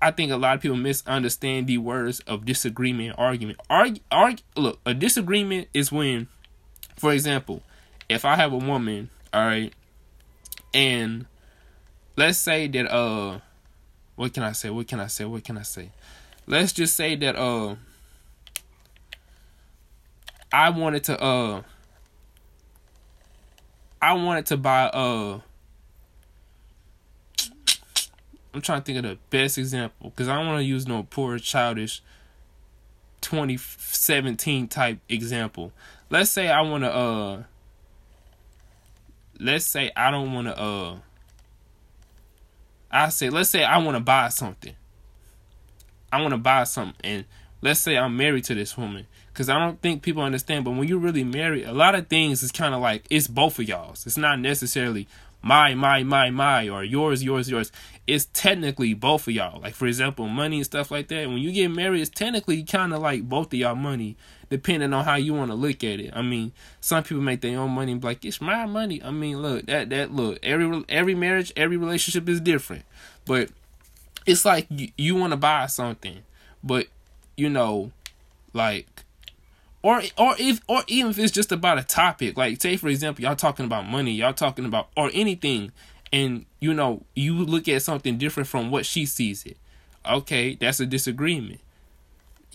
I 0.01 0.11
think 0.11 0.31
a 0.31 0.37
lot 0.37 0.55
of 0.55 0.61
people 0.61 0.77
misunderstand 0.77 1.67
the 1.67 1.77
words 1.79 2.19
of 2.21 2.45
disagreement, 2.45 3.15
argument. 3.17 3.59
Argue, 3.69 4.01
argue. 4.11 4.43
Look, 4.55 4.79
a 4.85 4.93
disagreement 4.93 5.67
is 5.73 5.91
when, 5.91 6.27
for 6.97 7.11
example, 7.11 7.63
if 8.09 8.25
I 8.25 8.35
have 8.35 8.53
a 8.53 8.57
woman, 8.57 9.09
all 9.33 9.45
right, 9.45 9.73
and 10.73 11.25
let's 12.15 12.37
say 12.37 12.67
that 12.67 12.91
uh, 12.91 13.39
what 14.15 14.33
can 14.33 14.43
I 14.43 14.51
say? 14.53 14.69
What 14.69 14.87
can 14.87 14.99
I 14.99 15.07
say? 15.07 15.25
What 15.25 15.43
can 15.43 15.57
I 15.57 15.63
say? 15.63 15.91
let's 16.47 16.71
just 16.71 16.95
say 16.95 17.15
that 17.15 17.35
uh 17.35 17.75
I 20.51 20.69
wanted 20.69 21.03
to 21.05 21.21
uh 21.21 21.61
I 24.01 24.13
wanted 24.13 24.45
to 24.47 24.57
buy 24.57 24.85
uh 24.85 25.39
I'm 28.53 28.61
trying 28.61 28.81
to 28.81 28.85
think 28.85 28.97
of 28.99 29.03
the 29.03 29.17
best 29.31 29.57
example 29.57 30.11
because 30.11 30.29
I 30.29 30.35
don't 30.35 30.47
want 30.47 30.59
to 30.59 30.63
use 30.63 30.87
no 30.87 31.03
poor 31.03 31.37
childish 31.39 32.01
2017 33.21 34.67
type 34.67 34.99
example. 35.09 35.73
Let's 36.09 36.29
say 36.29 36.47
I 36.47 36.61
want 36.61 36.83
to 36.83 36.93
uh 36.93 37.43
let's 39.39 39.65
say 39.65 39.91
I 39.95 40.11
don't 40.11 40.33
want 40.33 40.47
to 40.47 40.59
uh 40.59 40.97
I 42.91 43.09
say 43.09 43.29
let's 43.29 43.49
say 43.49 43.63
I 43.63 43.77
want 43.77 43.97
to 43.97 44.03
buy 44.03 44.29
something. 44.29 44.75
I 46.11 46.21
want 46.21 46.31
to 46.31 46.37
buy 46.37 46.63
something, 46.63 46.95
and 47.03 47.25
let's 47.61 47.81
say 47.81 47.97
I'm 47.97 48.15
married 48.15 48.45
to 48.45 48.55
this 48.55 48.77
woman, 48.77 49.05
because 49.33 49.49
I 49.49 49.59
don't 49.59 49.81
think 49.81 50.01
people 50.01 50.23
understand. 50.23 50.63
But 50.63 50.71
when 50.71 50.87
you're 50.87 50.97
really 50.97 51.25
married, 51.25 51.65
a 51.65 51.73
lot 51.73 51.95
of 51.95 52.07
things 52.07 52.41
is 52.41 52.51
kind 52.51 52.73
of 52.73 52.81
like 52.81 53.05
it's 53.09 53.27
both 53.27 53.59
of 53.59 53.67
y'all's. 53.67 54.05
It's 54.05 54.17
not 54.17 54.39
necessarily 54.39 55.07
my, 55.41 55.75
my, 55.75 56.03
my, 56.03 56.29
my, 56.29 56.69
or 56.69 56.83
yours, 56.83 57.23
yours, 57.23 57.49
yours. 57.49 57.71
It's 58.07 58.27
technically 58.33 58.93
both 58.93 59.27
of 59.27 59.33
y'all. 59.33 59.59
Like 59.59 59.75
for 59.75 59.87
example, 59.87 60.27
money 60.27 60.57
and 60.57 60.65
stuff 60.65 60.89
like 60.89 61.09
that. 61.09 61.27
When 61.27 61.37
you 61.37 61.51
get 61.51 61.69
married, 61.69 62.01
it's 62.01 62.09
technically 62.09 62.63
kind 62.63 62.93
of 62.93 63.01
like 63.01 63.27
both 63.27 63.47
of 63.47 63.53
y'all 63.53 63.75
money, 63.75 64.15
depending 64.49 64.93
on 64.93 65.05
how 65.05 65.15
you 65.15 65.33
want 65.33 65.51
to 65.51 65.55
look 65.55 65.83
at 65.83 65.99
it. 65.99 66.11
I 66.15 66.21
mean, 66.21 66.51
some 66.81 67.03
people 67.03 67.23
make 67.23 67.41
their 67.41 67.59
own 67.59 67.71
money 67.71 67.91
and 67.93 68.01
be 68.01 68.07
like, 68.07 68.25
it's 68.25 68.41
my 68.41 68.65
money. 68.65 69.01
I 69.03 69.11
mean, 69.11 69.41
look, 69.41 69.65
that 69.67 69.89
that 69.89 70.13
look, 70.13 70.39
every 70.43 70.83
every 70.89 71.15
marriage, 71.15 71.51
every 71.55 71.77
relationship 71.77 72.27
is 72.29 72.41
different, 72.41 72.83
but 73.25 73.49
it's 74.25 74.45
like 74.45 74.67
you, 74.69 74.89
you 74.97 75.15
want 75.15 75.31
to 75.31 75.37
buy 75.37 75.67
something, 75.67 76.19
but 76.63 76.87
you 77.37 77.49
know, 77.49 77.91
like 78.53 78.87
or 79.81 80.01
or 80.17 80.35
if 80.39 80.61
or 80.67 80.83
even 80.87 81.11
if 81.11 81.19
it's 81.19 81.31
just 81.31 81.51
about 81.51 81.77
a 81.77 81.83
topic, 81.83 82.37
like 82.37 82.61
say 82.61 82.77
for 82.77 82.87
example, 82.87 83.23
y'all 83.23 83.35
talking 83.35 83.65
about 83.65 83.87
money, 83.87 84.11
y'all 84.11 84.33
talking 84.33 84.65
about 84.65 84.89
or 84.97 85.11
anything, 85.13 85.71
and 86.11 86.45
you 86.59 86.73
know, 86.73 87.03
you 87.15 87.35
look 87.35 87.67
at 87.67 87.83
something 87.83 88.17
different 88.17 88.47
from 88.47 88.71
what 88.71 88.85
she 88.85 89.05
sees 89.05 89.45
it. 89.45 89.57
Okay, 90.07 90.55
that's 90.55 90.79
a 90.79 90.85
disagreement. 90.85 91.59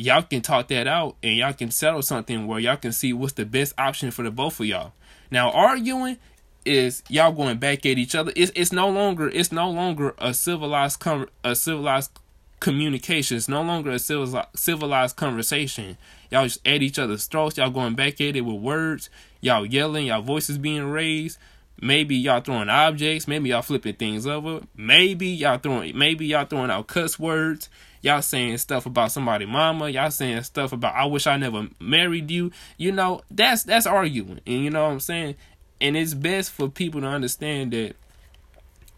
Y'all 0.00 0.22
can 0.22 0.40
talk 0.40 0.68
that 0.68 0.86
out 0.86 1.16
and 1.22 1.36
y'all 1.36 1.52
can 1.52 1.70
settle 1.70 2.00
something 2.00 2.46
where 2.46 2.58
y'all 2.58 2.76
can 2.76 2.92
see 2.92 3.12
what's 3.12 3.34
the 3.34 3.44
best 3.44 3.74
option 3.76 4.10
for 4.10 4.22
the 4.22 4.30
both 4.30 4.58
of 4.58 4.66
y'all. 4.66 4.92
Now 5.30 5.50
arguing 5.50 6.16
is 6.64 7.02
y'all 7.08 7.32
going 7.32 7.58
back 7.58 7.84
at 7.84 7.98
each 7.98 8.14
other. 8.14 8.32
It's 8.34 8.50
it's 8.54 8.72
no 8.72 8.88
longer 8.88 9.28
it's 9.28 9.52
no 9.52 9.70
longer 9.70 10.14
a 10.18 10.32
civilized 10.32 11.00
com- 11.00 11.28
a 11.44 11.54
civilized 11.54 12.12
communication. 12.60 13.36
It's 13.36 13.48
no 13.48 13.62
longer 13.62 13.90
a 13.90 13.98
civilized 13.98 14.48
civilized 14.54 15.16
conversation. 15.16 15.98
Y'all 16.30 16.44
just 16.44 16.66
at 16.66 16.82
each 16.82 16.98
other's 16.98 17.26
throats. 17.26 17.58
Y'all 17.58 17.70
going 17.70 17.94
back 17.94 18.20
at 18.20 18.36
it 18.36 18.40
with 18.40 18.56
words. 18.56 19.10
Y'all 19.42 19.66
yelling. 19.66 20.06
Y'all 20.06 20.22
voices 20.22 20.56
being 20.56 20.84
raised. 20.84 21.38
Maybe 21.82 22.16
y'all 22.16 22.40
throwing 22.40 22.68
objects. 22.68 23.28
Maybe 23.28 23.50
y'all 23.50 23.62
flipping 23.62 23.96
things 23.96 24.26
over. 24.26 24.60
Maybe 24.74 25.28
y'all 25.28 25.58
throwing. 25.58 25.96
Maybe 25.96 26.26
y'all 26.26 26.46
throwing 26.46 26.70
out 26.70 26.86
cuss 26.86 27.18
words. 27.18 27.68
Y'all 28.02 28.22
saying 28.22 28.58
stuff 28.58 28.86
about 28.86 29.12
somebody 29.12 29.46
mama. 29.46 29.88
Y'all 29.88 30.10
saying 30.10 30.42
stuff 30.42 30.72
about 30.72 30.94
I 30.94 31.04
wish 31.04 31.26
I 31.26 31.36
never 31.36 31.68
married 31.78 32.30
you. 32.30 32.50
You 32.76 32.92
know 32.92 33.20
that's 33.30 33.64
that's 33.64 33.86
arguing. 33.86 34.40
And 34.46 34.64
you 34.64 34.70
know 34.70 34.84
what 34.84 34.92
I'm 34.92 35.00
saying 35.00 35.36
and 35.80 35.96
it's 35.96 36.14
best 36.14 36.52
for 36.52 36.68
people 36.68 37.00
to 37.00 37.06
understand 37.06 37.72
that 37.72 37.96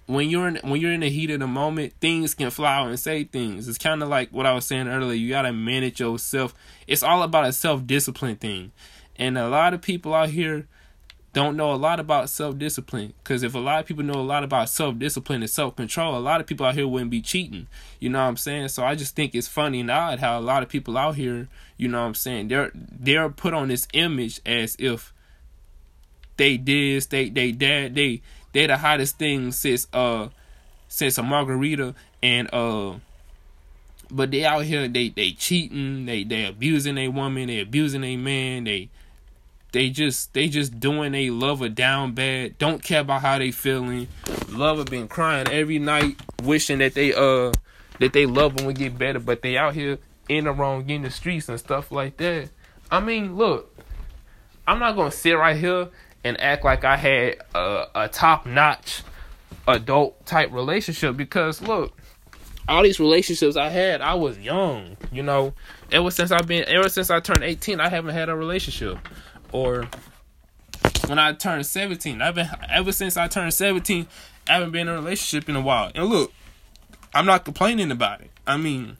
when 0.06 0.28
you're 0.28 0.48
in 0.48 0.58
when 0.62 0.80
you're 0.80 0.92
in 0.92 1.00
the 1.00 1.08
heat 1.08 1.30
of 1.30 1.40
the 1.40 1.46
moment, 1.46 1.94
things 2.00 2.34
can 2.34 2.50
fly 2.50 2.74
out 2.74 2.88
and 2.88 2.98
say 2.98 3.24
things. 3.24 3.68
It's 3.68 3.78
kind 3.78 4.02
of 4.02 4.08
like 4.08 4.30
what 4.30 4.46
I 4.46 4.52
was 4.52 4.66
saying 4.66 4.88
earlier. 4.88 5.14
You 5.14 5.30
gotta 5.30 5.52
manage 5.52 6.00
yourself. 6.00 6.54
It's 6.86 7.02
all 7.02 7.22
about 7.22 7.46
a 7.46 7.52
self 7.52 7.86
discipline 7.86 8.36
thing, 8.36 8.72
and 9.16 9.38
a 9.38 9.48
lot 9.48 9.74
of 9.74 9.80
people 9.80 10.12
out 10.12 10.30
here 10.30 10.66
don't 11.32 11.56
know 11.56 11.72
a 11.72 11.76
lot 11.76 11.98
about 11.98 12.28
self 12.28 12.58
discipline. 12.58 13.14
Because 13.22 13.42
if 13.42 13.54
a 13.54 13.58
lot 13.58 13.80
of 13.80 13.86
people 13.86 14.04
know 14.04 14.20
a 14.20 14.22
lot 14.22 14.44
about 14.44 14.68
self 14.68 14.98
discipline 14.98 15.42
and 15.42 15.50
self 15.50 15.76
control, 15.76 16.16
a 16.16 16.20
lot 16.20 16.40
of 16.40 16.46
people 16.46 16.66
out 16.66 16.74
here 16.74 16.86
wouldn't 16.86 17.10
be 17.10 17.22
cheating. 17.22 17.68
You 18.00 18.10
know 18.10 18.20
what 18.20 18.28
I'm 18.28 18.36
saying? 18.36 18.68
So 18.68 18.84
I 18.84 18.94
just 18.94 19.16
think 19.16 19.34
it's 19.34 19.48
funny 19.48 19.80
and 19.80 19.90
odd 19.90 20.20
how 20.20 20.38
a 20.38 20.42
lot 20.42 20.62
of 20.62 20.68
people 20.68 20.98
out 20.98 21.14
here, 21.14 21.48
you 21.76 21.88
know 21.88 22.00
what 22.00 22.08
I'm 22.08 22.14
saying, 22.14 22.48
they're 22.48 22.70
they're 22.74 23.28
put 23.30 23.54
on 23.54 23.68
this 23.68 23.88
image 23.92 24.40
as 24.44 24.76
if 24.78 25.12
they 26.36 26.56
did, 26.56 27.02
they 27.10 27.30
they 27.30 27.52
dad, 27.52 27.94
they 27.94 28.20
they 28.52 28.66
the 28.66 28.76
hottest 28.76 29.18
thing 29.18 29.52
since 29.52 29.86
uh 29.92 30.28
since 30.88 31.16
a 31.16 31.22
margarita 31.22 31.94
and 32.22 32.52
uh 32.52 32.94
but 34.10 34.30
they 34.30 34.44
out 34.44 34.64
here 34.64 34.86
they 34.88 35.08
they 35.08 35.32
cheating, 35.32 36.04
they 36.04 36.24
they 36.24 36.44
abusing 36.44 36.98
a 36.98 37.08
woman, 37.08 37.46
they 37.46 37.60
abusing 37.60 38.04
a 38.04 38.16
man, 38.18 38.64
they 38.64 38.90
they 39.72 39.88
just 39.90 40.34
they 40.34 40.48
just 40.48 40.78
doing 40.78 41.14
a 41.14 41.30
lover 41.30 41.68
down 41.68 42.12
bad, 42.12 42.58
don't 42.58 42.82
care 42.82 43.00
about 43.00 43.22
how 43.22 43.38
they 43.38 43.50
feeling. 43.50 44.08
Lover 44.50 44.84
been 44.84 45.08
crying 45.08 45.48
every 45.48 45.78
night, 45.78 46.16
wishing 46.42 46.78
that 46.78 46.94
they 46.94 47.14
uh 47.14 47.52
that 47.98 48.12
they 48.12 48.26
love 48.26 48.56
them 48.56 48.66
would 48.66 48.76
get 48.76 48.98
better, 48.98 49.18
but 49.18 49.42
they 49.42 49.56
out 49.56 49.74
here 49.74 49.98
in 50.28 50.44
the 50.44 50.52
wrong 50.52 50.88
in 50.88 51.02
the 51.02 51.10
streets 51.10 51.48
and 51.48 51.58
stuff 51.58 51.90
like 51.90 52.18
that. 52.18 52.50
I 52.90 53.00
mean, 53.00 53.36
look, 53.36 53.74
I'm 54.66 54.78
not 54.78 54.94
gonna 54.94 55.10
sit 55.10 55.32
right 55.32 55.56
here 55.56 55.88
and 56.22 56.40
act 56.40 56.64
like 56.64 56.84
I 56.84 56.96
had 56.96 57.36
a, 57.54 57.86
a 57.94 58.08
top 58.08 58.46
notch 58.46 59.02
adult 59.66 60.26
type 60.26 60.52
relationship 60.52 61.16
because 61.16 61.62
look, 61.62 61.96
all 62.68 62.82
these 62.82 63.00
relationships 63.00 63.56
I 63.56 63.70
had, 63.70 64.00
I 64.00 64.14
was 64.14 64.38
young, 64.38 64.96
you 65.10 65.22
know. 65.22 65.54
Ever 65.90 66.10
since 66.10 66.30
I've 66.30 66.46
been, 66.46 66.64
ever 66.68 66.88
since 66.88 67.10
I 67.10 67.20
turned 67.20 67.42
18, 67.42 67.80
I 67.80 67.88
haven't 67.88 68.14
had 68.14 68.28
a 68.28 68.36
relationship. 68.36 68.98
Or 69.52 69.88
when 71.06 71.18
I 71.18 71.32
turned 71.34 71.66
17, 71.66 72.20
I've 72.20 72.34
been, 72.34 72.48
ever 72.68 72.92
since 72.92 73.16
I 73.16 73.28
turned 73.28 73.54
17, 73.54 74.06
I 74.48 74.54
haven't 74.54 74.72
been 74.72 74.88
in 74.88 74.94
a 74.94 74.94
relationship 74.94 75.48
in 75.48 75.56
a 75.56 75.60
while. 75.60 75.92
And 75.94 76.06
look, 76.06 76.32
I'm 77.14 77.26
not 77.26 77.44
complaining 77.44 77.90
about 77.90 78.22
it. 78.22 78.30
I 78.46 78.56
mean, 78.56 78.96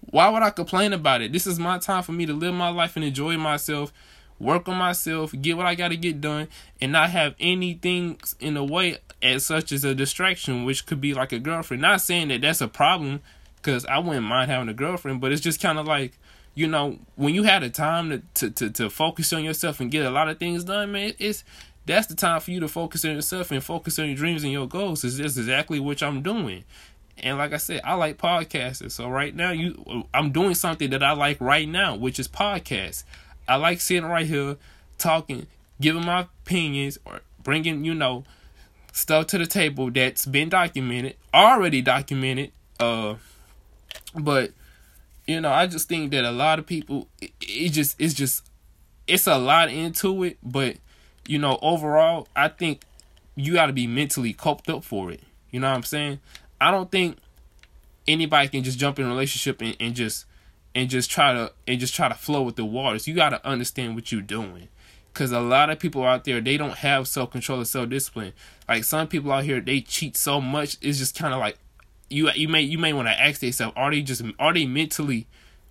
why 0.00 0.28
would 0.28 0.42
I 0.42 0.50
complain 0.50 0.92
about 0.92 1.20
it? 1.20 1.32
This 1.32 1.46
is 1.46 1.58
my 1.58 1.78
time 1.78 2.02
for 2.02 2.12
me 2.12 2.24
to 2.26 2.32
live 2.32 2.54
my 2.54 2.68
life 2.70 2.96
and 2.96 3.04
enjoy 3.04 3.36
myself 3.36 3.92
work 4.38 4.68
on 4.68 4.76
myself, 4.76 5.32
get 5.40 5.56
what 5.56 5.66
I 5.66 5.74
got 5.74 5.88
to 5.88 5.96
get 5.96 6.20
done, 6.20 6.48
and 6.80 6.92
not 6.92 7.10
have 7.10 7.34
anything 7.38 8.18
in 8.40 8.54
the 8.54 8.64
way 8.64 8.98
as 9.22 9.46
such 9.46 9.72
as 9.72 9.84
a 9.84 9.94
distraction, 9.94 10.64
which 10.64 10.86
could 10.86 11.00
be 11.00 11.14
like 11.14 11.32
a 11.32 11.38
girlfriend. 11.38 11.82
Not 11.82 12.00
saying 12.00 12.28
that 12.28 12.42
that's 12.42 12.60
a 12.60 12.68
problem, 12.68 13.20
because 13.56 13.86
I 13.86 13.98
wouldn't 13.98 14.26
mind 14.26 14.50
having 14.50 14.68
a 14.68 14.74
girlfriend, 14.74 15.20
but 15.20 15.32
it's 15.32 15.40
just 15.40 15.60
kind 15.60 15.78
of 15.78 15.86
like, 15.86 16.18
you 16.54 16.66
know, 16.66 16.98
when 17.16 17.34
you 17.34 17.42
had 17.42 17.62
the 17.62 17.70
time 17.70 18.10
to, 18.10 18.22
to, 18.34 18.50
to, 18.50 18.70
to 18.70 18.90
focus 18.90 19.32
on 19.32 19.44
yourself 19.44 19.80
and 19.80 19.90
get 19.90 20.06
a 20.06 20.10
lot 20.10 20.28
of 20.28 20.38
things 20.38 20.64
done, 20.64 20.92
man, 20.92 21.12
it's 21.18 21.44
that's 21.86 22.06
the 22.06 22.14
time 22.14 22.40
for 22.40 22.50
you 22.50 22.60
to 22.60 22.68
focus 22.68 23.04
on 23.04 23.12
yourself 23.12 23.50
and 23.50 23.62
focus 23.62 23.98
on 23.98 24.06
your 24.06 24.16
dreams 24.16 24.42
and 24.42 24.52
your 24.52 24.66
goals. 24.66 25.04
Is 25.04 25.18
this 25.18 25.36
exactly 25.36 25.78
what 25.78 26.02
I'm 26.02 26.22
doing? 26.22 26.64
And 27.18 27.38
like 27.38 27.52
I 27.52 27.58
said, 27.58 27.82
I 27.84 27.94
like 27.94 28.16
podcasting. 28.18 28.90
So 28.90 29.08
right 29.08 29.34
now, 29.34 29.50
you, 29.50 30.04
I'm 30.12 30.32
doing 30.32 30.54
something 30.54 30.90
that 30.90 31.02
I 31.02 31.12
like 31.12 31.40
right 31.40 31.68
now, 31.68 31.94
which 31.94 32.18
is 32.18 32.26
podcasts. 32.26 33.04
I 33.46 33.56
like 33.56 33.80
sitting 33.80 34.06
right 34.08 34.26
here 34.26 34.56
talking, 34.98 35.46
giving 35.80 36.04
my 36.04 36.20
opinions, 36.20 36.98
or 37.04 37.20
bringing, 37.42 37.84
you 37.84 37.94
know, 37.94 38.24
stuff 38.92 39.26
to 39.28 39.38
the 39.38 39.46
table 39.46 39.90
that's 39.90 40.24
been 40.24 40.48
documented, 40.48 41.16
already 41.32 41.82
documented. 41.82 42.52
Uh, 42.80 43.16
but 44.14 44.52
you 45.26 45.40
know, 45.40 45.50
I 45.50 45.66
just 45.66 45.88
think 45.88 46.10
that 46.12 46.24
a 46.24 46.30
lot 46.30 46.58
of 46.58 46.66
people, 46.66 47.08
it, 47.20 47.32
it 47.40 47.68
just, 47.70 48.00
it's 48.00 48.14
just, 48.14 48.48
it's 49.06 49.26
a 49.26 49.38
lot 49.38 49.70
into 49.70 50.22
it. 50.24 50.38
But 50.42 50.76
you 51.26 51.38
know, 51.38 51.58
overall, 51.62 52.28
I 52.36 52.48
think 52.48 52.82
you 53.34 53.54
got 53.54 53.66
to 53.66 53.72
be 53.72 53.86
mentally 53.86 54.32
coped 54.32 54.68
up 54.68 54.84
for 54.84 55.10
it. 55.10 55.20
You 55.50 55.60
know 55.60 55.68
what 55.68 55.76
I'm 55.76 55.82
saying? 55.82 56.20
I 56.60 56.70
don't 56.70 56.90
think 56.90 57.18
anybody 58.06 58.48
can 58.48 58.62
just 58.62 58.78
jump 58.78 58.98
in 58.98 59.06
a 59.06 59.08
relationship 59.08 59.60
and, 59.60 59.76
and 59.80 59.94
just 59.94 60.26
and 60.74 60.90
just 60.90 61.10
try 61.10 61.32
to 61.32 61.52
and 61.66 61.78
just 61.78 61.94
try 61.94 62.08
to 62.08 62.14
flow 62.14 62.42
with 62.42 62.56
the 62.56 62.64
waters. 62.64 63.06
You 63.06 63.14
got 63.14 63.30
to 63.30 63.46
understand 63.46 63.94
what 63.94 64.12
you're 64.12 64.20
doing. 64.20 64.68
Cause 65.12 65.30
a 65.30 65.38
lot 65.38 65.70
of 65.70 65.78
people 65.78 66.02
out 66.04 66.24
there 66.24 66.40
they 66.40 66.56
don't 66.56 66.78
have 66.78 67.06
self 67.06 67.30
control 67.30 67.60
or 67.60 67.64
self 67.64 67.88
discipline. 67.88 68.32
Like 68.68 68.82
some 68.82 69.06
people 69.06 69.30
out 69.30 69.44
here 69.44 69.60
they 69.60 69.80
cheat 69.80 70.16
so 70.16 70.40
much. 70.40 70.76
It's 70.80 70.98
just 70.98 71.16
kind 71.16 71.32
of 71.32 71.38
like 71.38 71.56
you 72.10 72.30
you 72.32 72.48
may 72.48 72.62
you 72.62 72.78
may 72.78 72.92
want 72.92 73.08
to 73.08 73.20
ask 73.20 73.42
yourself: 73.42 73.72
Are 73.76 73.90
they 73.90 74.02
just 74.02 74.22
are 74.38 74.52
they 74.52 74.66
mentally 74.66 75.26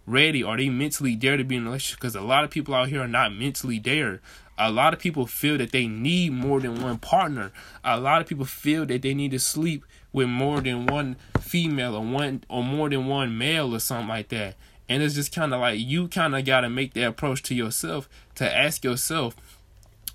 ready 0.06 0.43
Are 0.43 0.58
they 0.58 0.69
mentally 0.69 1.15
there 1.15 1.38
to 1.38 1.43
be 1.43 1.56
in 1.56 1.63
a 1.63 1.65
relationship 1.65 2.00
because 2.00 2.15
a 2.15 2.22
lot 2.22 2.43
of 2.43 2.50
people 2.50 2.74
out 2.74 2.89
here 2.89 3.02
are 3.02 3.08
not 3.08 3.34
mentally 3.34 3.80
there. 3.80 4.22
A 4.58 4.72
lot 4.72 4.93
of 4.93 5.00
people 5.00 5.26
feel 5.26 5.58
that 5.58 5.72
they 5.72 5.88
need 5.88 6.32
more 6.32 6.60
than 6.60 6.82
one 6.82 7.00
partner. 7.00 7.52
A 7.84 8.00
lot 8.00 8.22
of 8.22 8.28
people 8.28 8.46
feel 8.46 8.86
that 8.86 9.02
they 9.02 9.13
need 9.13 9.32
to 9.32 9.39
sleep 9.39 9.84
with 10.12 10.28
more 10.28 10.62
than 10.62 10.86
one 10.86 11.15
female 11.39 11.96
or 11.96 12.04
one 12.04 12.43
or 12.50 12.63
more 12.63 12.89
than 12.89 13.08
one 13.08 13.36
male 13.36 13.74
or 13.74 13.80
something 13.80 14.08
like 14.08 14.30
that. 14.30 14.56
And 14.88 15.02
it's 15.02 15.15
just 15.15 15.34
kind 15.34 15.54
of 15.54 15.62
like 15.62 15.80
you 15.80 16.08
kind 16.08 16.36
of 16.36 16.46
got 16.46 16.62
to 16.62 16.69
make 16.69 16.93
that 16.93 17.08
approach 17.08 17.41
to 17.43 17.56
yourself 17.56 18.08
to 18.36 18.56
ask 18.56 18.84
yourself 18.84 19.36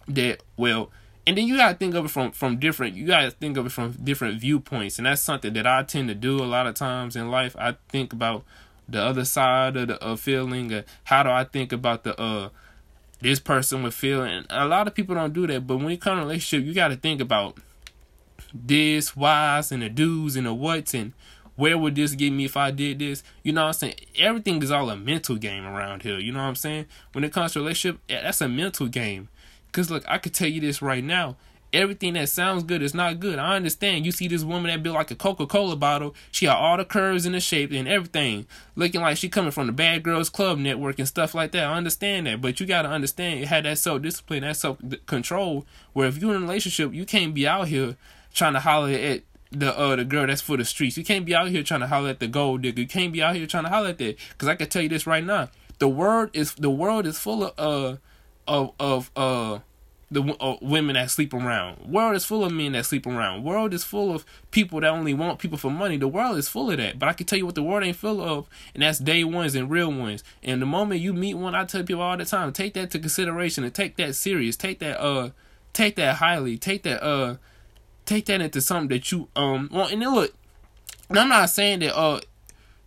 that 0.06 0.42
well 0.56 0.90
and 1.28 1.36
then 1.36 1.46
you 1.46 1.58
gotta 1.58 1.76
think 1.76 1.94
of 1.94 2.06
it 2.06 2.08
from 2.08 2.32
from 2.32 2.58
different 2.58 2.96
you 2.96 3.06
gotta 3.06 3.30
think 3.30 3.58
of 3.58 3.66
it 3.66 3.68
from 3.70 3.92
different 4.02 4.40
viewpoints 4.40 4.96
and 4.98 5.06
that's 5.06 5.20
something 5.20 5.52
that 5.52 5.66
i 5.66 5.82
tend 5.82 6.08
to 6.08 6.14
do 6.14 6.42
a 6.42 6.46
lot 6.46 6.66
of 6.66 6.74
times 6.74 7.14
in 7.14 7.30
life 7.30 7.54
i 7.58 7.76
think 7.90 8.14
about 8.14 8.44
the 8.88 9.00
other 9.00 9.26
side 9.26 9.76
of 9.76 9.88
the 9.88 10.02
uh, 10.02 10.16
feeling 10.16 10.72
uh, 10.72 10.82
how 11.04 11.22
do 11.22 11.28
i 11.28 11.44
think 11.44 11.70
about 11.70 12.02
the 12.02 12.18
uh 12.18 12.48
this 13.20 13.40
person 13.40 13.82
would 13.82 13.92
feel 13.92 14.22
and 14.22 14.46
a 14.48 14.66
lot 14.66 14.86
of 14.86 14.94
people 14.94 15.14
don't 15.14 15.34
do 15.34 15.46
that 15.46 15.66
but 15.66 15.76
when 15.76 15.90
you 15.90 15.98
come 15.98 16.16
to 16.16 16.22
relationship 16.22 16.66
you 16.66 16.72
gotta 16.72 16.96
think 16.96 17.20
about 17.20 17.58
this 18.54 19.14
whys 19.14 19.70
and 19.70 19.82
the 19.82 19.90
do's 19.90 20.34
and 20.34 20.46
the 20.46 20.54
what's 20.54 20.94
and 20.94 21.12
where 21.56 21.76
would 21.76 21.96
this 21.96 22.14
get 22.14 22.30
me 22.30 22.44
if 22.44 22.56
I 22.56 22.70
did 22.70 23.00
this? 23.00 23.24
You 23.42 23.52
know 23.52 23.62
what 23.62 23.66
I'm 23.66 23.72
saying? 23.72 23.94
Everything 24.16 24.62
is 24.62 24.70
all 24.70 24.90
a 24.90 24.96
mental 24.96 25.34
game 25.34 25.66
around 25.66 26.02
here. 26.02 26.20
You 26.20 26.30
know 26.30 26.38
what 26.38 26.44
I'm 26.44 26.54
saying? 26.54 26.86
When 27.10 27.24
it 27.24 27.32
comes 27.32 27.54
to 27.54 27.58
relationship, 27.58 28.00
that's 28.06 28.40
a 28.40 28.48
mental 28.48 28.86
game. 28.86 29.28
Cause 29.72 29.90
look, 29.90 30.04
I 30.08 30.18
could 30.18 30.34
tell 30.34 30.48
you 30.48 30.60
this 30.60 30.82
right 30.82 31.04
now. 31.04 31.36
Everything 31.70 32.14
that 32.14 32.30
sounds 32.30 32.62
good 32.62 32.80
is 32.80 32.94
not 32.94 33.20
good. 33.20 33.38
I 33.38 33.54
understand. 33.54 34.06
You 34.06 34.12
see 34.12 34.26
this 34.26 34.42
woman 34.42 34.70
that 34.70 34.82
built 34.82 34.96
like 34.96 35.10
a 35.10 35.14
Coca 35.14 35.46
Cola 35.46 35.76
bottle. 35.76 36.14
She 36.30 36.46
got 36.46 36.58
all 36.58 36.78
the 36.78 36.84
curves 36.86 37.26
and 37.26 37.34
the 37.34 37.40
shape 37.40 37.72
and 37.72 37.86
everything, 37.86 38.46
looking 38.74 39.02
like 39.02 39.18
she 39.18 39.28
coming 39.28 39.50
from 39.50 39.66
the 39.66 39.72
Bad 39.74 40.02
Girls 40.02 40.30
Club 40.30 40.58
network 40.58 40.98
and 40.98 41.06
stuff 41.06 41.34
like 41.34 41.52
that. 41.52 41.64
I 41.64 41.74
understand 41.74 42.26
that, 42.26 42.40
but 42.40 42.58
you 42.58 42.64
gotta 42.64 42.88
understand 42.88 43.40
you 43.40 43.46
had 43.46 43.66
that 43.66 43.76
self 43.76 44.00
discipline, 44.00 44.44
that 44.44 44.56
self 44.56 44.78
control. 45.04 45.66
Where 45.92 46.08
if 46.08 46.16
you're 46.16 46.34
in 46.34 46.38
a 46.38 46.46
relationship, 46.46 46.94
you 46.94 47.04
can't 47.04 47.34
be 47.34 47.46
out 47.46 47.68
here 47.68 47.96
trying 48.32 48.54
to 48.54 48.60
holler 48.60 48.90
at 48.90 49.22
the 49.50 49.76
uh 49.78 49.96
the 49.96 50.04
girl 50.04 50.26
that's 50.26 50.40
for 50.40 50.56
the 50.56 50.64
streets. 50.64 50.96
You 50.96 51.04
can't 51.04 51.24
be 51.24 51.34
out 51.34 51.48
here 51.48 51.62
trying 51.62 51.80
to 51.80 51.86
holler 51.86 52.10
at 52.10 52.20
the 52.20 52.28
gold 52.28 52.62
digger. 52.62 52.80
You 52.80 52.88
can't 52.88 53.12
be 53.12 53.22
out 53.22 53.36
here 53.36 53.46
trying 53.46 53.64
to 53.64 53.70
holler 53.70 53.90
at 53.90 53.98
that. 53.98 54.16
Cause 54.38 54.48
I 54.48 54.54
can 54.54 54.68
tell 54.68 54.82
you 54.82 54.88
this 54.88 55.06
right 55.06 55.24
now. 55.24 55.48
The 55.78 55.88
world 55.88 56.30
is 56.32 56.54
the 56.54 56.70
world 56.70 57.06
is 57.06 57.18
full 57.18 57.44
of 57.44 57.52
uh 57.58 57.96
of 58.48 58.72
of 58.80 59.10
uh 59.14 59.60
the 60.10 60.22
uh, 60.40 60.56
women 60.62 60.94
that 60.94 61.10
sleep 61.10 61.34
around. 61.34 61.86
World 61.86 62.16
is 62.16 62.24
full 62.24 62.44
of 62.44 62.52
men 62.52 62.72
that 62.72 62.86
sleep 62.86 63.06
around. 63.06 63.44
World 63.44 63.74
is 63.74 63.84
full 63.84 64.14
of 64.14 64.24
people 64.50 64.80
that 64.80 64.88
only 64.88 65.12
want 65.12 65.38
people 65.38 65.58
for 65.58 65.70
money. 65.70 65.98
The 65.98 66.08
world 66.08 66.38
is 66.38 66.48
full 66.48 66.70
of 66.70 66.78
that. 66.78 66.98
But 66.98 67.10
I 67.10 67.12
can 67.12 67.26
tell 67.26 67.38
you 67.38 67.44
what 67.44 67.54
the 67.54 67.62
world 67.62 67.84
ain't 67.84 67.96
full 67.96 68.22
of, 68.22 68.48
and 68.72 68.82
that's 68.82 68.98
day 68.98 69.22
ones 69.24 69.54
and 69.54 69.70
real 69.70 69.92
ones. 69.92 70.24
And 70.42 70.62
the 70.62 70.66
moment 70.66 71.02
you 71.02 71.12
meet 71.12 71.34
one, 71.34 71.54
I 71.54 71.64
tell 71.64 71.82
people 71.82 72.02
all 72.02 72.16
the 72.16 72.24
time, 72.24 72.52
take 72.52 72.74
that 72.74 72.90
to 72.92 72.98
consideration 72.98 73.64
and 73.64 73.74
take 73.74 73.96
that 73.96 74.14
serious. 74.14 74.56
Take 74.56 74.78
that 74.78 74.98
uh, 75.00 75.30
take 75.72 75.96
that 75.96 76.16
highly. 76.16 76.56
Take 76.56 76.84
that 76.84 77.04
uh, 77.04 77.36
take 78.06 78.26
that 78.26 78.40
into 78.40 78.62
something 78.62 78.88
that 78.88 79.12
you 79.12 79.28
um 79.36 79.68
want. 79.70 79.92
And 79.92 80.00
then 80.00 80.14
look, 80.14 80.34
I'm 81.10 81.28
not 81.28 81.50
saying 81.50 81.80
that 81.80 81.94
uh 81.94 82.20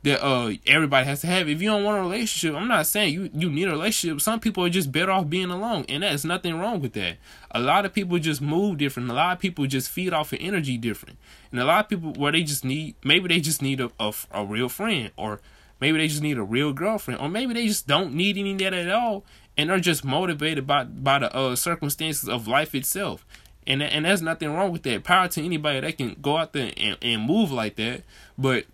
that 0.03 0.23
uh 0.25 0.53
everybody 0.65 1.05
has 1.05 1.21
to 1.21 1.27
have. 1.27 1.47
If 1.47 1.61
you 1.61 1.69
don't 1.69 1.83
want 1.83 1.99
a 1.99 2.01
relationship, 2.01 2.55
I'm 2.55 2.67
not 2.67 2.87
saying 2.87 3.13
you 3.13 3.29
you 3.33 3.49
need 3.49 3.67
a 3.67 3.71
relationship. 3.71 4.21
Some 4.21 4.39
people 4.39 4.65
are 4.65 4.69
just 4.69 4.91
better 4.91 5.11
off 5.11 5.29
being 5.29 5.51
alone, 5.51 5.85
and 5.87 6.03
there's 6.03 6.25
nothing 6.25 6.59
wrong 6.59 6.81
with 6.81 6.93
that. 6.93 7.17
A 7.51 7.59
lot 7.59 7.85
of 7.85 7.93
people 7.93 8.17
just 8.19 8.41
move 8.41 8.77
different. 8.77 9.09
A 9.09 9.13
lot 9.13 9.33
of 9.33 9.39
people 9.39 9.65
just 9.67 9.89
feed 9.89 10.13
off 10.13 10.33
of 10.33 10.39
energy 10.41 10.77
different, 10.77 11.17
and 11.51 11.59
a 11.59 11.65
lot 11.65 11.85
of 11.85 11.89
people 11.89 12.13
where 12.13 12.31
they 12.31 12.43
just 12.43 12.65
need 12.65 12.95
maybe 13.03 13.27
they 13.27 13.39
just 13.39 13.61
need 13.61 13.79
a 13.79 13.91
a, 13.99 14.13
a 14.31 14.45
real 14.45 14.69
friend, 14.69 15.11
or 15.17 15.39
maybe 15.79 15.97
they 15.97 16.07
just 16.07 16.23
need 16.23 16.37
a 16.37 16.43
real 16.43 16.73
girlfriend, 16.73 17.21
or 17.21 17.29
maybe 17.29 17.53
they 17.53 17.67
just 17.67 17.87
don't 17.87 18.13
need 18.13 18.37
any 18.37 18.53
of 18.53 18.59
that 18.59 18.73
at 18.73 18.91
all, 18.91 19.23
and 19.55 19.69
they're 19.69 19.79
just 19.79 20.03
motivated 20.03 20.65
by 20.65 20.83
by 20.83 21.19
the 21.19 21.35
uh, 21.35 21.55
circumstances 21.55 22.27
of 22.27 22.47
life 22.47 22.73
itself. 22.73 23.25
And 23.67 23.83
and 23.83 24.05
there's 24.05 24.23
nothing 24.23 24.51
wrong 24.51 24.71
with 24.71 24.81
that. 24.83 25.03
Power 25.03 25.27
to 25.27 25.45
anybody 25.45 25.79
that 25.81 25.97
can 25.97 26.17
go 26.19 26.37
out 26.37 26.53
there 26.53 26.71
and, 26.75 26.97
and 27.03 27.21
move 27.21 27.51
like 27.51 27.75
that, 27.75 28.01
but 28.35 28.65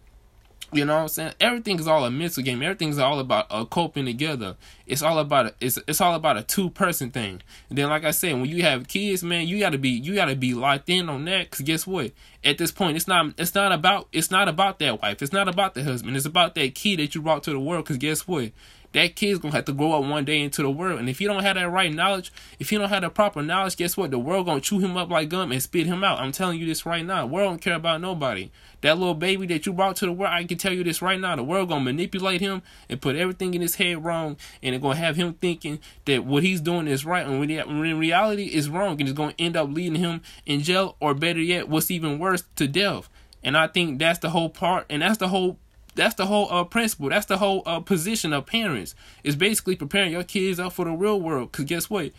you 0.73 0.83
know 0.83 0.95
what 0.95 1.01
I'm 1.03 1.07
saying? 1.07 1.33
Everything 1.39 1.79
is 1.79 1.87
all 1.87 2.03
a 2.03 2.11
mental 2.11 2.43
game. 2.43 2.61
Everything's 2.61 2.97
all 2.97 3.19
about 3.19 3.47
uh, 3.49 3.63
coping 3.63 4.05
together. 4.05 4.57
It's 4.85 5.01
all 5.01 5.19
about 5.19 5.45
a, 5.45 5.53
it's 5.61 5.79
it's 5.87 6.01
all 6.01 6.13
about 6.13 6.37
a 6.37 6.43
two 6.43 6.69
person 6.69 7.09
thing. 7.09 7.41
And 7.69 7.77
then, 7.77 7.89
like 7.89 8.03
I 8.03 8.11
said, 8.11 8.33
when 8.33 8.45
you 8.45 8.63
have 8.63 8.87
kids, 8.87 9.23
man, 9.23 9.47
you 9.47 9.59
gotta 9.59 9.77
be 9.77 9.89
you 9.89 10.13
gotta 10.13 10.35
be 10.35 10.53
locked 10.53 10.89
in 10.89 11.07
on 11.07 11.25
that. 11.25 11.51
Cause 11.51 11.61
guess 11.61 11.87
what? 11.87 12.11
At 12.43 12.57
this 12.57 12.71
point, 12.71 12.97
it's 12.97 13.07
not 13.07 13.33
it's 13.37 13.55
not 13.55 13.71
about 13.71 14.09
it's 14.11 14.29
not 14.29 14.49
about 14.49 14.79
that 14.79 15.01
wife. 15.01 15.21
It's 15.21 15.33
not 15.33 15.47
about 15.47 15.73
the 15.73 15.83
husband. 15.83 16.17
It's 16.17 16.25
about 16.25 16.55
that 16.55 16.75
kid 16.75 16.99
that 16.99 17.15
you 17.15 17.21
brought 17.21 17.43
to 17.43 17.51
the 17.51 17.59
world. 17.59 17.85
Cause 17.85 17.97
guess 17.97 18.27
what? 18.27 18.51
That 18.93 19.15
kid's 19.15 19.39
gonna 19.39 19.53
have 19.53 19.65
to 19.65 19.73
grow 19.73 19.93
up 19.93 20.05
one 20.05 20.25
day 20.25 20.41
into 20.41 20.61
the 20.61 20.69
world. 20.69 20.99
And 20.99 21.09
if 21.09 21.21
you 21.21 21.27
don't 21.27 21.43
have 21.43 21.55
that 21.55 21.69
right 21.69 21.93
knowledge, 21.93 22.31
if 22.59 22.71
you 22.71 22.79
don't 22.79 22.89
have 22.89 23.01
the 23.01 23.09
proper 23.09 23.41
knowledge, 23.41 23.77
guess 23.77 23.97
what? 23.97 24.11
The 24.11 24.19
world 24.19 24.45
gonna 24.45 24.61
chew 24.61 24.79
him 24.79 24.97
up 24.97 25.09
like 25.09 25.29
gum 25.29 25.51
and 25.51 25.61
spit 25.61 25.85
him 25.85 26.03
out. 26.03 26.19
I'm 26.19 26.31
telling 26.31 26.59
you 26.59 26.65
this 26.65 26.85
right 26.85 27.05
now. 27.05 27.21
The 27.21 27.27
world 27.27 27.51
don't 27.51 27.61
care 27.61 27.75
about 27.75 28.01
nobody. 28.01 28.49
That 28.81 28.97
little 28.97 29.15
baby 29.15 29.47
that 29.47 29.65
you 29.65 29.73
brought 29.73 29.95
to 29.97 30.05
the 30.05 30.11
world, 30.11 30.33
I 30.33 30.43
can 30.43 30.57
tell 30.57 30.73
you 30.73 30.83
this 30.83 31.01
right 31.01 31.19
now. 31.19 31.35
The 31.35 31.43
world 31.43 31.69
gonna 31.69 31.83
manipulate 31.83 32.41
him 32.41 32.61
and 32.89 33.01
put 33.01 33.15
everything 33.15 33.53
in 33.53 33.61
his 33.61 33.75
head 33.75 34.03
wrong, 34.03 34.37
and 34.61 34.75
it's 34.75 34.81
gonna 34.81 34.95
have 34.95 35.15
him 35.15 35.33
thinking 35.33 35.79
that 36.05 36.25
what 36.25 36.43
he's 36.43 36.61
doing 36.61 36.87
is 36.87 37.05
right, 37.05 37.25
and 37.25 37.39
when 37.39 37.49
in 37.49 37.99
reality 37.99 38.45
is 38.45 38.69
wrong, 38.69 38.99
and 38.99 39.09
it's 39.09 39.17
gonna 39.17 39.33
end 39.39 39.57
up 39.57 39.69
leading 39.69 39.99
him 39.99 40.21
in 40.45 40.61
jail, 40.61 40.95
or 40.99 41.13
better 41.13 41.41
yet, 41.41 41.67
what's 41.67 41.89
even 41.89 42.19
worse, 42.19 42.43
to 42.55 42.67
death. 42.67 43.09
And 43.43 43.57
I 43.57 43.67
think 43.67 43.99
that's 43.99 44.19
the 44.19 44.29
whole 44.29 44.49
part, 44.49 44.85
and 44.89 45.01
that's 45.01 45.17
the 45.17 45.27
whole 45.27 45.57
that's 45.97 46.15
the 46.15 46.25
whole 46.25 46.47
uh, 46.51 46.63
principle. 46.63 47.09
That's 47.09 47.25
the 47.25 47.37
whole 47.37 47.63
uh, 47.65 47.81
position 47.81 48.31
of 48.31 48.45
parents. 48.45 48.95
Is 49.23 49.35
basically 49.35 49.75
preparing 49.75 50.11
your 50.11 50.23
kids 50.23 50.59
up 50.59 50.73
for 50.73 50.85
the 50.85 50.91
real 50.91 51.19
world. 51.19 51.51
Cause 51.51 51.65
guess 51.65 51.89
what? 51.89 52.11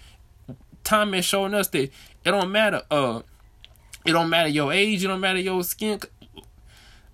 Time 0.84 1.12
has 1.12 1.24
shown 1.24 1.54
us 1.54 1.68
that 1.68 1.82
it 1.82 1.90
don't 2.24 2.52
matter. 2.52 2.82
Uh, 2.90 3.22
it 4.04 4.12
don't 4.12 4.28
matter 4.28 4.48
your 4.48 4.72
age. 4.72 5.04
It 5.04 5.08
don't 5.08 5.20
matter 5.20 5.38
your 5.38 5.62
skin. 5.64 6.00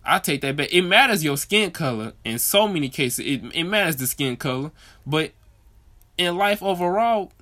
I 0.04 0.18
take 0.18 0.40
that 0.42 0.56
back. 0.56 0.72
It 0.72 0.82
matters 0.82 1.24
your 1.24 1.36
skin 1.36 1.70
color 1.70 2.12
in 2.24 2.38
so 2.38 2.66
many 2.66 2.88
cases. 2.88 3.24
It 3.24 3.42
it 3.54 3.64
matters 3.64 3.96
the 3.96 4.06
skin 4.06 4.36
color, 4.36 4.70
but 5.06 5.32
in 6.18 6.36
life 6.36 6.62
overall, 6.62 7.32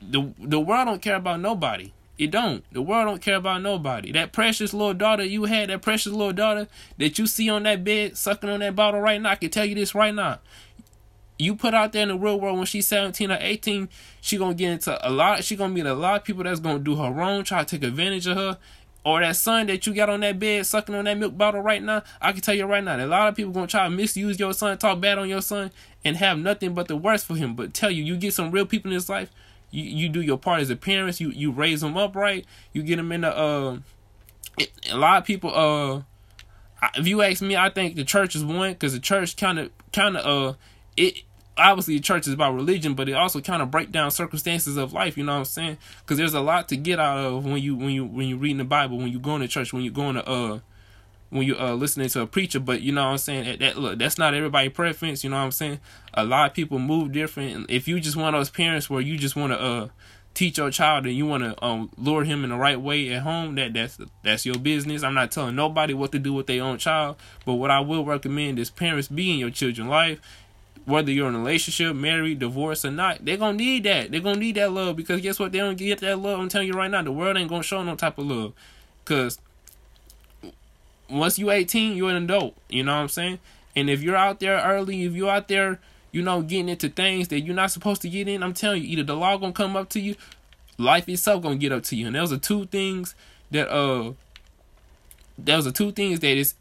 the 0.00 0.32
the 0.38 0.60
world 0.60 0.86
don't 0.86 1.02
care 1.02 1.16
about 1.16 1.40
nobody. 1.40 1.92
It 2.18 2.30
don't. 2.30 2.64
The 2.72 2.80
world 2.80 3.06
don't 3.06 3.20
care 3.20 3.36
about 3.36 3.62
nobody. 3.62 4.10
That 4.12 4.32
precious 4.32 4.72
little 4.72 4.94
daughter 4.94 5.24
you 5.24 5.44
had, 5.44 5.68
that 5.68 5.82
precious 5.82 6.12
little 6.12 6.32
daughter 6.32 6.66
that 6.96 7.18
you 7.18 7.26
see 7.26 7.50
on 7.50 7.64
that 7.64 7.84
bed 7.84 8.16
sucking 8.16 8.48
on 8.48 8.60
that 8.60 8.74
bottle 8.74 9.00
right 9.00 9.20
now, 9.20 9.30
I 9.30 9.34
can 9.34 9.50
tell 9.50 9.66
you 9.66 9.74
this 9.74 9.94
right 9.94 10.14
now. 10.14 10.38
You 11.38 11.54
put 11.54 11.74
out 11.74 11.92
there 11.92 12.02
in 12.02 12.08
the 12.08 12.16
real 12.16 12.40
world 12.40 12.56
when 12.56 12.64
she's 12.64 12.86
17 12.86 13.30
or 13.30 13.38
18, 13.38 13.90
she 14.22 14.38
gonna 14.38 14.54
get 14.54 14.72
into 14.72 15.06
a 15.06 15.10
lot, 15.10 15.44
she 15.44 15.56
gonna 15.56 15.74
meet 15.74 15.84
a 15.84 15.92
lot 15.92 16.20
of 16.20 16.24
people 16.24 16.44
that's 16.44 16.60
gonna 16.60 16.78
do 16.78 16.96
her 16.96 17.10
wrong, 17.10 17.44
try 17.44 17.62
to 17.62 17.78
take 17.78 17.86
advantage 17.86 18.26
of 18.26 18.38
her. 18.38 18.58
Or 19.04 19.20
that 19.20 19.36
son 19.36 19.66
that 19.68 19.86
you 19.86 19.94
got 19.94 20.08
on 20.08 20.20
that 20.20 20.38
bed 20.40 20.66
sucking 20.66 20.94
on 20.94 21.04
that 21.04 21.16
milk 21.16 21.36
bottle 21.36 21.60
right 21.60 21.80
now, 21.80 22.02
I 22.20 22.32
can 22.32 22.40
tell 22.40 22.54
you 22.54 22.64
right 22.64 22.82
now, 22.82 22.96
a 22.96 23.06
lot 23.06 23.28
of 23.28 23.36
people 23.36 23.52
gonna 23.52 23.66
try 23.66 23.84
to 23.84 23.90
misuse 23.90 24.40
your 24.40 24.52
son, 24.54 24.78
talk 24.78 24.98
bad 25.00 25.18
on 25.18 25.28
your 25.28 25.42
son, 25.42 25.70
and 26.04 26.16
have 26.16 26.38
nothing 26.38 26.74
but 26.74 26.88
the 26.88 26.96
worst 26.96 27.26
for 27.26 27.36
him. 27.36 27.54
But 27.54 27.74
tell 27.74 27.90
you, 27.90 28.02
you 28.02 28.16
get 28.16 28.32
some 28.32 28.50
real 28.50 28.66
people 28.66 28.90
in 28.90 28.94
his 28.94 29.08
life, 29.08 29.30
you, 29.70 29.84
you 29.84 30.08
do 30.08 30.20
your 30.20 30.38
part 30.38 30.60
as 30.60 30.70
a 30.70 30.76
parent. 30.76 31.20
You 31.20 31.30
you 31.30 31.50
raise 31.50 31.80
them 31.80 31.96
up 31.96 32.16
right. 32.16 32.44
You 32.72 32.82
get 32.82 32.96
them 32.96 33.12
in 33.12 33.22
the. 33.22 33.36
Uh, 33.36 33.78
it, 34.58 34.72
a 34.90 34.96
lot 34.96 35.18
of 35.18 35.24
people. 35.24 35.52
Uh, 35.54 36.02
if 36.94 37.06
you 37.06 37.22
ask 37.22 37.42
me, 37.42 37.56
I 37.56 37.70
think 37.70 37.96
the 37.96 38.04
church 38.04 38.34
is 38.34 38.44
one 38.44 38.72
because 38.72 38.92
the 38.92 39.00
church 39.00 39.36
kind 39.36 39.58
of 39.58 39.70
kind 39.92 40.16
of 40.16 40.26
uh 40.26 40.56
it 40.96 41.22
obviously 41.58 41.96
the 41.96 42.02
church 42.02 42.26
is 42.26 42.34
about 42.34 42.54
religion, 42.54 42.94
but 42.94 43.08
it 43.08 43.12
also 43.12 43.40
kind 43.40 43.62
of 43.62 43.70
break 43.70 43.90
down 43.90 44.10
circumstances 44.10 44.76
of 44.76 44.92
life. 44.92 45.16
You 45.16 45.24
know 45.24 45.32
what 45.32 45.38
I'm 45.38 45.44
saying? 45.46 45.78
Because 46.00 46.18
there's 46.18 46.34
a 46.34 46.40
lot 46.40 46.68
to 46.68 46.76
get 46.76 47.00
out 47.00 47.18
of 47.18 47.44
when 47.44 47.62
you 47.62 47.76
when 47.76 47.90
you 47.90 48.04
when 48.04 48.28
you 48.28 48.36
reading 48.36 48.58
the 48.58 48.64
Bible, 48.64 48.98
when 48.98 49.08
you 49.08 49.18
going 49.18 49.40
to 49.40 49.48
church, 49.48 49.72
when 49.72 49.82
you 49.82 49.90
going 49.90 50.16
to 50.16 50.28
uh 50.28 50.60
when 51.30 51.46
you 51.46 51.56
uh 51.58 51.74
listening 51.74 52.08
to 52.10 52.22
a 52.22 52.26
preacher. 52.26 52.60
But 52.60 52.82
you 52.82 52.92
know 52.92 53.04
what 53.04 53.10
I'm 53.12 53.18
saying? 53.18 53.58
That 53.60 53.76
look, 53.78 53.98
that's 53.98 54.18
not 54.18 54.34
everybody 54.34 54.68
preference. 54.68 55.24
You 55.24 55.30
know 55.30 55.36
what 55.36 55.44
I'm 55.44 55.52
saying? 55.52 55.80
A 56.14 56.24
lot 56.24 56.50
of 56.50 56.54
people 56.54 56.78
move 56.78 57.12
different. 57.12 57.70
If 57.70 57.88
you 57.88 58.00
just 58.00 58.16
one 58.16 58.34
of 58.34 58.38
those 58.38 58.50
parents 58.50 58.88
where 58.88 59.00
you 59.00 59.18
just 59.18 59.36
want 59.36 59.52
to 59.52 59.60
uh 59.60 59.88
teach 60.34 60.58
your 60.58 60.70
child 60.70 61.06
and 61.06 61.14
you 61.14 61.24
want 61.24 61.42
to 61.42 61.64
um 61.64 61.90
lure 61.96 62.22
him 62.22 62.44
in 62.44 62.50
the 62.50 62.56
right 62.56 62.80
way 62.80 63.12
at 63.12 63.22
home, 63.22 63.54
that 63.56 63.72
that's 63.74 63.98
that's 64.22 64.46
your 64.46 64.58
business. 64.58 65.02
I'm 65.02 65.14
not 65.14 65.30
telling 65.30 65.56
nobody 65.56 65.94
what 65.94 66.12
to 66.12 66.18
do 66.18 66.32
with 66.32 66.46
their 66.46 66.62
own 66.62 66.78
child. 66.78 67.16
But 67.44 67.54
what 67.54 67.70
I 67.70 67.80
will 67.80 68.04
recommend 68.04 68.58
is 68.58 68.70
parents 68.70 69.08
be 69.08 69.32
in 69.32 69.38
your 69.38 69.50
children's 69.50 69.90
life. 69.90 70.20
Whether 70.84 71.10
you're 71.10 71.28
in 71.28 71.34
a 71.34 71.38
relationship, 71.38 71.96
married, 71.96 72.38
divorced, 72.38 72.84
or 72.84 72.92
not, 72.92 73.24
they're 73.24 73.36
gonna 73.36 73.56
need 73.56 73.82
that. 73.84 74.12
They're 74.12 74.20
gonna 74.20 74.38
need 74.38 74.54
that 74.54 74.70
love 74.70 74.94
because 74.94 75.20
guess 75.20 75.40
what? 75.40 75.50
They 75.50 75.58
don't 75.58 75.76
get 75.76 75.98
that 76.00 76.20
love. 76.20 76.38
I'm 76.38 76.48
telling 76.48 76.68
you 76.68 76.74
right 76.74 76.90
now, 76.90 77.02
the 77.02 77.10
world 77.10 77.36
ain't 77.36 77.48
gonna 77.48 77.64
show 77.64 77.82
no 77.82 77.96
type 77.96 78.18
of 78.18 78.26
love. 78.26 78.52
Cause 79.04 79.38
once 81.08 81.38
you 81.38 81.50
18, 81.50 81.96
you're 81.96 82.10
an 82.10 82.24
adult. 82.24 82.54
You 82.68 82.84
know 82.84 82.94
what 82.94 83.02
I'm 83.02 83.08
saying? 83.08 83.38
And 83.74 83.90
if 83.90 84.02
you're 84.02 84.16
out 84.16 84.40
there 84.40 84.60
early, 84.60 85.04
if 85.04 85.12
you're 85.12 85.30
out 85.30 85.48
there, 85.48 85.78
you 86.12 86.22
know, 86.22 86.42
getting 86.42 86.68
into 86.68 86.88
things 86.88 87.28
that 87.28 87.40
you're 87.40 87.54
not 87.54 87.70
supposed 87.70 88.02
to 88.02 88.08
get 88.08 88.26
in, 88.26 88.42
I'm 88.42 88.54
telling 88.54 88.82
you, 88.82 88.88
either 88.88 89.02
the 89.02 89.16
law 89.16 89.36
gonna 89.36 89.52
come 89.52 89.76
up 89.76 89.88
to 89.90 90.00
you, 90.00 90.16
life 90.78 91.08
itself 91.08 91.42
gonna 91.42 91.56
get 91.56 91.72
up 91.72 91.82
to 91.84 91.96
you. 91.96 92.06
And 92.06 92.16
those 92.16 92.32
are 92.32 92.38
two 92.38 92.66
things 92.66 93.14
that 93.50 93.68
uh 93.70 94.12
those 95.38 95.66
are 95.66 95.72
two 95.72 95.92
things 95.92 96.20
that 96.20 96.36
is 96.36 96.54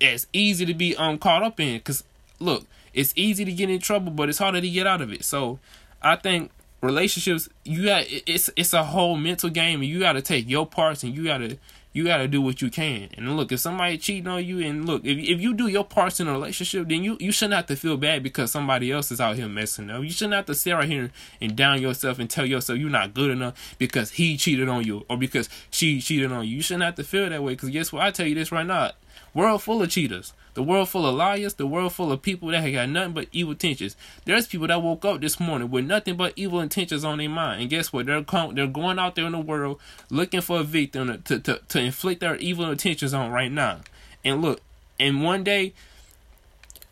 as 0.00 0.26
easy 0.32 0.66
to 0.66 0.74
be 0.74 0.96
um 0.96 1.18
caught 1.18 1.42
up 1.42 1.60
in. 1.60 1.80
Cause 1.80 2.02
look, 2.40 2.66
it's 2.92 3.12
easy 3.16 3.44
to 3.44 3.52
get 3.52 3.70
in 3.70 3.78
trouble, 3.78 4.10
but 4.10 4.28
it's 4.28 4.38
harder 4.38 4.60
to 4.60 4.68
get 4.68 4.86
out 4.86 5.00
of 5.00 5.12
it. 5.12 5.24
So 5.24 5.60
I 6.02 6.16
think 6.16 6.50
relationships 6.80 7.48
you 7.64 7.84
got 7.84 8.04
it's 8.08 8.50
it's 8.56 8.72
a 8.72 8.84
whole 8.84 9.16
mental 9.16 9.50
game 9.50 9.80
and 9.80 9.88
you 9.88 9.98
got 10.00 10.12
to 10.12 10.22
take 10.22 10.48
your 10.48 10.66
parts 10.66 11.02
and 11.02 11.14
you 11.14 11.24
got 11.24 11.38
to 11.38 11.56
you 11.92 12.04
got 12.04 12.18
to 12.18 12.28
do 12.28 12.40
what 12.40 12.60
you 12.60 12.70
can. 12.70 13.08
And 13.14 13.36
look, 13.36 13.50
if 13.50 13.60
somebody 13.60 13.98
cheating 13.98 14.28
on 14.28 14.44
you, 14.44 14.60
and 14.60 14.86
look, 14.86 15.04
if 15.04 15.18
if 15.18 15.40
you 15.40 15.54
do 15.54 15.66
your 15.68 15.84
parts 15.84 16.20
in 16.20 16.28
a 16.28 16.32
relationship, 16.32 16.88
then 16.88 17.02
you 17.02 17.16
you 17.20 17.32
shouldn't 17.32 17.54
have 17.54 17.66
to 17.66 17.76
feel 17.76 17.96
bad 17.96 18.22
because 18.22 18.52
somebody 18.52 18.92
else 18.92 19.10
is 19.10 19.20
out 19.20 19.36
here 19.36 19.48
messing 19.48 19.90
up. 19.90 20.02
You 20.02 20.10
shouldn't 20.10 20.34
have 20.34 20.46
to 20.46 20.54
sit 20.54 20.72
right 20.72 20.88
here 20.88 21.10
and 21.40 21.56
down 21.56 21.80
yourself 21.80 22.18
and 22.18 22.28
tell 22.28 22.46
yourself 22.46 22.78
you're 22.78 22.90
not 22.90 23.14
good 23.14 23.30
enough 23.30 23.76
because 23.78 24.12
he 24.12 24.36
cheated 24.36 24.68
on 24.68 24.84
you 24.84 25.04
or 25.08 25.16
because 25.16 25.48
she 25.70 26.00
cheated 26.00 26.30
on 26.30 26.46
you. 26.46 26.56
You 26.56 26.62
shouldn't 26.62 26.84
have 26.84 26.96
to 26.96 27.04
feel 27.04 27.28
that 27.28 27.42
way 27.42 27.54
because 27.54 27.70
guess 27.70 27.92
what? 27.92 28.02
I 28.02 28.10
tell 28.10 28.26
you 28.26 28.34
this 28.34 28.52
right 28.52 28.66
now, 28.66 28.92
world 29.34 29.62
full 29.62 29.82
of 29.82 29.90
cheaters. 29.90 30.32
The 30.54 30.62
world 30.62 30.88
full 30.88 31.06
of 31.06 31.14
liars, 31.14 31.54
the 31.54 31.66
world 31.68 31.92
full 31.92 32.10
of 32.10 32.22
people 32.22 32.48
that 32.48 32.62
have 32.62 32.72
got 32.72 32.88
nothing 32.88 33.12
but 33.12 33.28
evil 33.30 33.52
intentions. 33.52 33.96
There's 34.24 34.48
people 34.48 34.66
that 34.66 34.82
woke 34.82 35.04
up 35.04 35.20
this 35.20 35.38
morning 35.38 35.70
with 35.70 35.84
nothing 35.84 36.16
but 36.16 36.32
evil 36.34 36.60
intentions 36.60 37.04
on 37.04 37.18
their 37.18 37.28
mind. 37.28 37.60
And 37.60 37.70
guess 37.70 37.92
what? 37.92 38.06
They're 38.06 38.22
they're 38.22 38.66
going 38.66 38.98
out 38.98 39.14
there 39.14 39.26
in 39.26 39.32
the 39.32 39.38
world 39.38 39.78
looking 40.10 40.40
for 40.40 40.58
a 40.58 40.64
victim 40.64 41.22
to, 41.22 41.38
to, 41.38 41.60
to 41.68 41.80
inflict 41.80 42.20
their 42.20 42.36
evil 42.36 42.70
intentions 42.70 43.14
on 43.14 43.30
right 43.30 43.52
now. 43.52 43.82
And 44.24 44.42
look, 44.42 44.60
and 44.98 45.22
one 45.22 45.44
day 45.44 45.74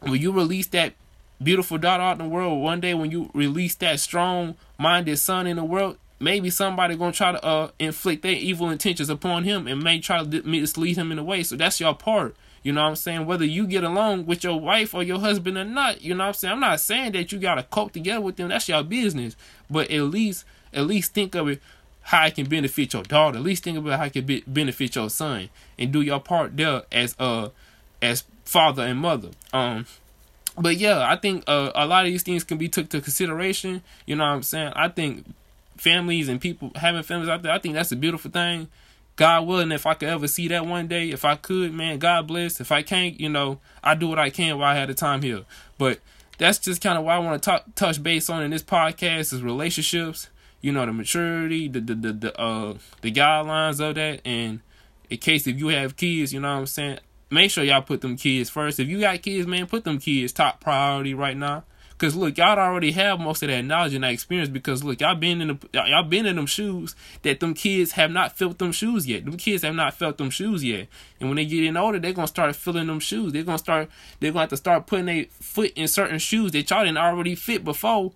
when 0.01 0.21
you 0.21 0.31
release 0.31 0.69
that 0.69 0.95
beautiful 1.43 1.79
daughter 1.79 2.03
out 2.03 2.21
in 2.21 2.25
the 2.27 2.29
world, 2.29 2.63
one 2.63 2.81
day 2.81 2.95
when 2.95 3.11
you 3.11 3.31
release 3.35 3.75
that 3.77 4.01
strong 4.01 4.55
minded 4.79 5.19
son 5.19 5.47
in 5.47 5.57
the 5.57 5.65
world, 5.65 5.99
maybe 6.19 6.51
somebody 6.51 6.97
gonna 6.97 7.13
try 7.13 7.33
to 7.33 7.45
uh 7.45 7.71
inflict 7.79 8.23
their 8.23 8.33
evil 8.33 8.71
intentions 8.71 9.11
upon 9.11 9.45
him 9.45 9.67
and 9.67 9.83
may 9.83 10.01
try 10.01 10.23
to 10.23 10.43
mislead 10.43 10.97
him 10.97 11.13
in 11.13 11.19
a 11.19 11.25
way. 11.25 11.43
So 11.43 11.57
that's 11.57 11.81
your 11.81 11.95
part. 11.95 12.37
You 12.63 12.73
know 12.73 12.83
what 12.83 12.89
I'm 12.89 12.97
saying? 12.97 13.27
Whether 13.27 13.45
you 13.45 13.67
get 13.67 13.85
along 13.85 14.27
with 14.27 14.43
your 14.43 14.59
wife 14.59 14.93
or 14.93 15.03
your 15.03 15.21
husband 15.21 15.57
or 15.57 15.65
not, 15.65 16.03
you 16.03 16.15
know 16.15 16.25
what 16.25 16.29
I'm 16.29 16.35
saying? 16.35 16.53
I'm 16.55 16.61
not 16.61 16.81
saying 16.81 17.13
that 17.13 17.31
you 17.31 17.39
gotta 17.39 17.63
cope 17.63 17.93
together 17.93 18.21
with 18.21 18.37
them. 18.37 18.49
That's 18.49 18.69
your 18.69 18.83
business. 18.83 19.37
But 19.71 19.91
at 19.91 20.03
least 20.03 20.45
at 20.73 20.87
least 20.87 21.15
think 21.15 21.35
of 21.35 21.49
it 21.49 21.63
how 22.03 22.25
it 22.27 22.35
can 22.35 22.49
benefit 22.49 22.93
your 22.93 23.03
daughter. 23.03 23.39
At 23.39 23.45
least 23.45 23.65
think 23.65 23.79
about 23.79 23.99
how 23.99 24.05
it 24.07 24.13
can 24.13 24.25
be, 24.25 24.43
benefit 24.47 24.95
your 24.95 25.11
son 25.11 25.51
and 25.79 25.93
do 25.93 26.01
your 26.01 26.21
part 26.21 26.57
there 26.57 26.83
as 26.91 27.15
uh 27.19 27.51
as 28.01 28.25
father 28.45 28.83
and 28.83 28.99
mother. 28.99 29.31
Um 29.53 29.87
but 30.59 30.79
yeah, 30.79 31.07
I 31.07 31.17
think 31.17 31.45
uh, 31.47 31.71
a 31.75 31.87
lot 31.87 32.07
of 32.07 32.11
these 32.11 32.23
things 32.23 32.43
can 32.43 32.57
be 32.57 32.69
took 32.69 32.89
to 32.89 33.01
consideration. 33.03 33.83
You 34.07 34.17
know 34.17 34.25
what 34.25 34.31
I'm 34.31 34.43
saying? 34.43 34.73
I 34.75 34.89
think 34.89 35.27
families 35.79 36.29
and 36.29 36.41
people 36.41 36.73
having 36.75 37.03
families 37.03 37.29
out 37.29 37.43
there, 37.43 37.53
I 37.53 37.59
think 37.59 37.75
that's 37.75 37.93
a 37.93 37.97
beautiful 37.97 38.31
thing. 38.31 38.69
God 39.17 39.47
willing, 39.47 39.73
if 39.73 39.87
I 39.87 39.95
could 39.95 40.11
ever 40.11 40.29
see 40.29 40.47
that 40.49 40.67
one 40.67 40.89
day, 40.89 41.11
if 41.11 41.25
I 41.25 41.37
could, 41.37 41.73
man, 41.73 41.99
God 41.99 42.27
bless. 42.27 42.61
If 42.61 42.71
I 42.71 42.83
can't, 42.83 43.19
you 43.19 43.31
know, 43.31 43.61
I 43.83 43.95
do 43.95 44.09
what 44.09 44.19
I 44.19 44.29
can 44.29 44.59
while 44.59 44.71
I 44.71 44.75
had 44.75 44.91
the 44.91 44.95
time 44.95 45.23
here. 45.23 45.45
But 45.79 46.01
that's 46.37 46.59
just 46.59 46.83
kind 46.83 46.99
of 46.99 47.05
why 47.05 47.17
I 47.17 47.19
want 47.19 47.43
to 47.43 47.65
touch 47.75 48.03
base 48.03 48.29
on 48.29 48.43
in 48.43 48.51
this 48.51 48.63
podcast 48.63 49.33
is 49.33 49.43
relationships. 49.43 50.29
You 50.61 50.73
know, 50.73 50.85
the 50.85 50.93
maturity, 50.93 51.69
the 51.69 51.81
the 51.81 51.95
the, 51.95 52.13
the 52.13 52.41
uh 52.41 52.75
the 53.01 53.13
guidelines 53.13 53.81
of 53.81 53.95
that, 53.95 54.21
and 54.25 54.61
in 55.09 55.19
case 55.19 55.47
if 55.47 55.59
you 55.59 55.69
have 55.69 55.97
kids, 55.97 56.33
you 56.33 56.41
know 56.41 56.53
what 56.53 56.61
I'm 56.61 56.67
saying. 56.67 56.99
Make 57.29 57.51
sure 57.51 57.65
y'all 57.65 57.83
put 57.83 58.03
them 58.03 58.17
kids 58.17 58.51
first. 58.51 58.79
If 58.79 58.87
you 58.87 59.01
got 59.01 59.21
kids, 59.21 59.49
man, 59.49 59.67
put 59.67 59.83
them 59.83 59.99
kids 59.99 60.33
top 60.33 60.61
priority 60.61 61.13
right 61.13 61.37
now. 61.37 61.65
Cause 61.99 62.15
look, 62.15 62.37
y'all 62.37 62.59
already 62.59 62.93
have 62.93 63.19
most 63.19 63.43
of 63.43 63.49
that 63.49 63.63
knowledge 63.63 63.95
and 63.95 64.05
that 64.05 64.13
experience. 64.13 64.51
Because 64.51 64.85
look, 64.85 65.01
y'all 65.01 65.15
been 65.15 65.41
in 65.41 65.49
the 65.49 65.59
y'all 65.73 66.03
been 66.03 66.27
in 66.27 66.37
them 66.37 66.47
shoes 66.47 66.95
that 67.23 67.41
them 67.41 67.55
kids 67.55 67.93
have 67.93 68.11
not 68.11 68.37
felt 68.37 68.59
them 68.59 68.73
shoes 68.73 69.07
yet. 69.07 69.25
Them 69.25 69.39
kids 69.39 69.63
have 69.63 69.75
not 69.75 69.95
felt 69.95 70.19
them 70.19 70.29
shoes 70.29 70.63
yet. 70.63 70.89
And 71.21 71.31
when 71.31 71.37
they 71.37 71.47
get 71.47 71.65
in 71.65 71.77
older, 71.77 71.99
they're 71.99 72.13
gonna 72.13 72.29
start 72.29 72.55
filling 72.55 72.89
them 72.89 73.01
shoes. 73.01 73.33
They're 73.33 73.45
gonna 73.45 73.59
start. 73.59 73.89
They're 74.21 74.31
gonna 74.31 74.43
have 74.43 74.51
to 74.51 74.59
start 74.59 74.87
putting 74.87 75.07
their 75.07 75.25
foot 75.31 75.73
in 75.75 75.89
certain 75.89 76.19
shoes 76.19 76.53
that 76.53 76.69
y'all 76.69 76.85
didn't 76.85 76.99
already 76.99 77.35
fit 77.35 77.65
before. 77.65 78.13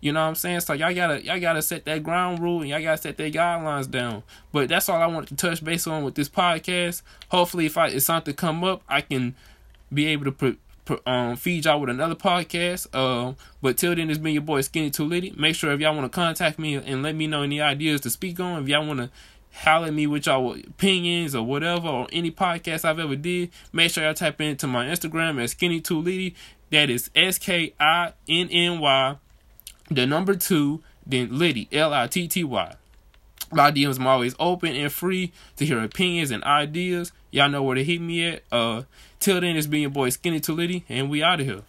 You 0.00 0.12
know 0.12 0.20
what 0.20 0.28
I'm 0.28 0.34
saying? 0.36 0.60
So 0.60 0.74
y'all 0.74 0.94
gotta 0.94 1.24
y'all 1.24 1.40
gotta 1.40 1.62
set 1.62 1.84
that 1.86 2.04
ground 2.04 2.38
rule 2.38 2.60
and 2.60 2.68
y'all 2.68 2.80
gotta 2.80 3.02
set 3.02 3.16
their 3.16 3.30
guidelines 3.30 3.90
down. 3.90 4.22
But 4.52 4.68
that's 4.68 4.88
all 4.88 5.02
I 5.02 5.06
wanted 5.06 5.30
to 5.30 5.36
touch 5.36 5.64
base 5.64 5.88
on 5.88 6.04
with 6.04 6.14
this 6.14 6.28
podcast. 6.28 7.02
Hopefully, 7.30 7.66
if 7.66 7.76
I 7.76 7.88
if 7.88 8.04
something 8.04 8.34
come 8.34 8.62
up, 8.62 8.82
I 8.88 9.00
can 9.00 9.34
be 9.92 10.06
able 10.06 10.24
to 10.26 10.32
put 10.32 10.60
um, 11.06 11.36
feed 11.36 11.64
y'all 11.64 11.80
with 11.80 11.90
another 11.90 12.14
podcast. 12.14 12.86
Uh, 12.92 13.34
but 13.62 13.76
till 13.78 13.94
then, 13.94 14.10
it's 14.10 14.18
been 14.18 14.34
your 14.34 14.42
boy 14.42 14.60
Skinny 14.60 14.90
Too 14.90 15.04
Litty. 15.04 15.34
Make 15.36 15.54
sure 15.56 15.72
if 15.72 15.80
y'all 15.80 15.94
want 15.94 16.10
to 16.10 16.14
contact 16.14 16.58
me 16.58 16.74
and 16.74 17.02
let 17.02 17.14
me 17.14 17.26
know 17.26 17.42
any 17.42 17.60
ideas 17.60 18.00
to 18.02 18.10
speak 18.10 18.38
on, 18.40 18.62
if 18.62 18.68
y'all 18.68 18.86
want 18.86 19.00
to 19.00 19.10
holler 19.52 19.88
at 19.88 19.94
me 19.94 20.06
with 20.06 20.26
y'all 20.26 20.54
opinions 20.54 21.34
or 21.34 21.42
whatever, 21.42 21.88
or 21.88 22.06
any 22.12 22.30
podcast 22.30 22.84
I've 22.84 22.98
ever 22.98 23.16
did, 23.16 23.50
make 23.72 23.90
sure 23.90 24.04
y'all 24.04 24.14
type 24.14 24.40
into 24.40 24.66
my 24.66 24.86
Instagram 24.86 25.42
at 25.42 25.50
Skinny 25.50 25.80
Too 25.80 26.00
Litty. 26.00 26.34
That 26.70 26.90
is 26.90 27.10
S 27.14 27.38
K 27.38 27.74
I 27.78 28.12
N 28.28 28.48
N 28.50 28.80
Y, 28.80 29.16
the 29.90 30.06
number 30.06 30.34
two, 30.34 30.82
then 31.06 31.38
Litty, 31.38 31.68
L 31.72 31.92
I 31.92 32.06
T 32.06 32.26
T 32.28 32.42
Y. 32.44 32.74
My 33.52 33.70
DMs 33.70 34.00
are 34.00 34.08
always 34.08 34.34
open 34.40 34.74
and 34.74 34.92
free 34.92 35.32
to 35.56 35.64
hear 35.64 35.80
opinions 35.80 36.32
and 36.32 36.42
ideas. 36.42 37.12
Y'all 37.30 37.48
know 37.48 37.62
where 37.62 37.76
to 37.76 37.84
hit 37.84 38.00
me 38.00 38.26
at. 38.26 38.42
Uh, 38.50 38.82
Till 39.20 39.40
then, 39.40 39.56
it's 39.56 39.66
been 39.66 39.80
your 39.82 39.90
boy 39.90 40.10
Skinny 40.10 40.40
Too 40.40 40.54
Litty, 40.54 40.84
and 40.88 41.10
we 41.10 41.22
out 41.22 41.40
of 41.40 41.46
here. 41.46 41.62